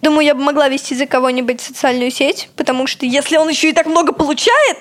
Думаю, 0.01 0.25
я 0.25 0.37
бы 0.37 0.43
могла 0.45 0.69
вести 0.69 0.95
за 0.95 1.07
кого-нибудь 1.07 1.61
социальную 1.61 2.13
сеть, 2.13 2.51
потому 2.55 2.87
что 2.87 3.05
если 3.05 3.37
он 3.37 3.49
еще 3.49 3.71
и 3.71 3.73
так 3.73 3.87
много 3.87 4.13
получает, 4.13 4.79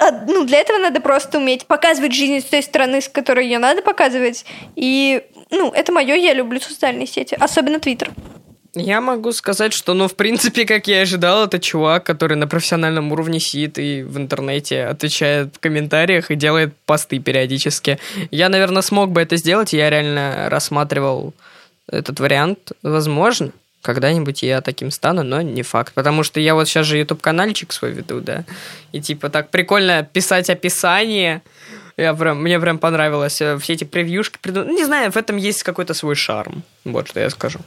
а, 0.00 0.10
ну, 0.26 0.42
для 0.42 0.58
этого 0.58 0.78
надо 0.78 1.00
просто 1.00 1.38
уметь 1.38 1.66
показывать 1.66 2.12
жизнь 2.12 2.40
с 2.40 2.50
той 2.50 2.62
стороны, 2.64 3.00
с 3.00 3.08
которой 3.08 3.44
ее 3.44 3.60
надо 3.60 3.80
показывать. 3.80 4.44
И, 4.74 5.22
ну, 5.50 5.70
это 5.70 5.92
мое, 5.92 6.16
я 6.16 6.34
люблю 6.34 6.58
социальные 6.58 7.06
сети, 7.06 7.36
особенно 7.38 7.78
Твиттер. 7.78 8.10
Я 8.74 9.02
могу 9.02 9.32
сказать, 9.32 9.74
что, 9.74 9.92
ну, 9.92 10.08
в 10.08 10.14
принципе, 10.14 10.64
как 10.64 10.86
я 10.86 11.00
и 11.00 11.02
ожидал, 11.02 11.44
это 11.44 11.58
чувак, 11.58 12.04
который 12.04 12.38
на 12.38 12.46
профессиональном 12.46 13.12
уровне 13.12 13.38
сидит 13.38 13.78
и 13.78 14.02
в 14.02 14.16
интернете 14.16 14.84
отвечает 14.84 15.56
в 15.56 15.60
комментариях 15.60 16.30
и 16.30 16.36
делает 16.36 16.74
посты 16.86 17.18
периодически. 17.18 17.98
Я, 18.30 18.48
наверное, 18.48 18.80
смог 18.80 19.10
бы 19.10 19.20
это 19.20 19.36
сделать, 19.36 19.74
я 19.74 19.90
реально 19.90 20.48
рассматривал 20.48 21.34
этот 21.86 22.18
вариант. 22.18 22.72
Возможно, 22.82 23.52
когда-нибудь 23.82 24.42
я 24.42 24.62
таким 24.62 24.90
стану, 24.90 25.22
но 25.22 25.42
не 25.42 25.62
факт. 25.62 25.92
Потому 25.92 26.22
что 26.22 26.40
я 26.40 26.54
вот 26.54 26.66
сейчас 26.66 26.86
же 26.86 26.96
YouTube-канальчик 26.96 27.72
свой 27.72 27.92
веду, 27.92 28.20
да. 28.20 28.44
И 28.92 29.02
типа 29.02 29.28
так 29.28 29.50
прикольно 29.50 30.02
писать 30.02 30.48
описание. 30.48 31.42
Я 31.98 32.14
прям, 32.14 32.42
мне 32.42 32.58
прям 32.58 32.78
понравилось. 32.78 33.42
Э, 33.42 33.58
все 33.58 33.74
эти 33.74 33.84
превьюшки. 33.84 34.38
Не 34.48 34.84
знаю, 34.86 35.12
в 35.12 35.16
этом 35.16 35.36
есть 35.36 35.62
какой-то 35.62 35.92
свой 35.92 36.14
шарм. 36.14 36.62
Вот 36.84 37.08
что 37.08 37.20
я 37.20 37.28
скажу. 37.28 37.58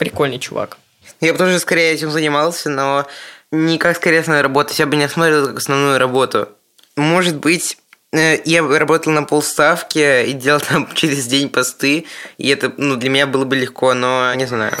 Прикольный 0.00 0.38
чувак. 0.38 0.78
Я 1.20 1.32
бы 1.32 1.38
тоже 1.38 1.58
скорее 1.58 1.92
этим 1.92 2.10
занимался, 2.10 2.70
но 2.70 3.06
не 3.50 3.76
как 3.76 3.96
скорее 3.98 4.20
основной 4.20 4.40
работы. 4.40 4.72
Я 4.78 4.86
бы 4.86 4.96
не 4.96 5.04
осмотрел 5.04 5.48
как 5.48 5.58
основную 5.58 5.98
работу. 5.98 6.48
Может 6.96 7.36
быть, 7.36 7.76
э, 8.10 8.40
я 8.46 8.66
работал 8.66 9.12
на 9.12 9.24
полставки 9.24 10.24
и 10.24 10.32
делал 10.32 10.60
там 10.60 10.88
через 10.94 11.26
день 11.26 11.50
посты, 11.50 12.06
и 12.38 12.48
это 12.48 12.72
ну, 12.78 12.96
для 12.96 13.10
меня 13.10 13.26
было 13.26 13.44
бы 13.44 13.56
легко, 13.56 13.92
но 13.92 14.32
не 14.32 14.46
знаю. 14.46 14.72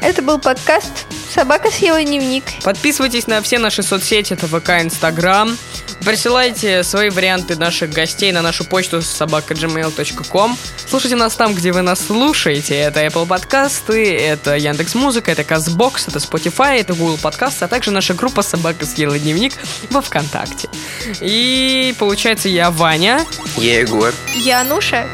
Это 0.00 0.22
был 0.22 0.38
подкаст 0.38 1.06
«Собака 1.34 1.68
съела 1.72 2.00
дневник». 2.04 2.44
Подписывайтесь 2.62 3.26
на 3.26 3.42
все 3.42 3.58
наши 3.58 3.82
соцсети, 3.82 4.34
это 4.34 4.46
ВК, 4.46 4.70
Инстаграм. 4.80 5.58
Присылайте 6.04 6.82
свои 6.82 7.10
варианты 7.10 7.56
наших 7.56 7.90
гостей 7.90 8.30
на 8.32 8.42
нашу 8.42 8.64
почту 8.64 9.02
собака.gmail.com. 9.02 10.56
Слушайте 10.86 11.16
нас 11.16 11.34
там, 11.34 11.54
где 11.54 11.72
вы 11.72 11.82
нас 11.82 12.06
слушаете. 12.06 12.76
Это 12.76 13.04
Apple 13.04 13.26
подкасты, 13.26 14.16
это 14.16 14.56
Яндекс 14.56 14.94
Музыка, 14.94 15.32
это 15.32 15.42
Казбокс, 15.44 16.08
это 16.08 16.18
Spotify, 16.18 16.80
это 16.80 16.94
Google 16.94 17.18
подкасты, 17.20 17.64
а 17.64 17.68
также 17.68 17.90
наша 17.90 18.14
группа 18.14 18.42
«Собака 18.42 18.86
съела 18.86 19.18
дневник» 19.18 19.54
во 19.90 20.00
Вконтакте. 20.00 20.68
И 21.20 21.94
получается 21.98 22.48
я 22.48 22.70
Ваня. 22.70 23.24
Я 23.56 23.80
Егор. 23.80 24.14
Я 24.34 24.62
Нуша. 24.64 25.06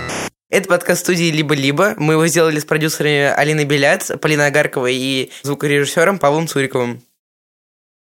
Это 0.51 0.69
подкаст 0.69 1.01
студии 1.01 1.31
«Либо-либо». 1.31 1.95
Мы 1.97 2.13
его 2.13 2.27
сделали 2.27 2.59
с 2.59 2.67
продюсерами 2.67 3.33
Алиной 3.35 3.65
Беляц, 3.65 4.11
Полиной 4.21 4.49
Агарковой 4.49 4.95
и 4.95 5.33
звукорежиссером 5.43 6.19
Павлом 6.19 6.47
Цуриковым. 6.47 7.01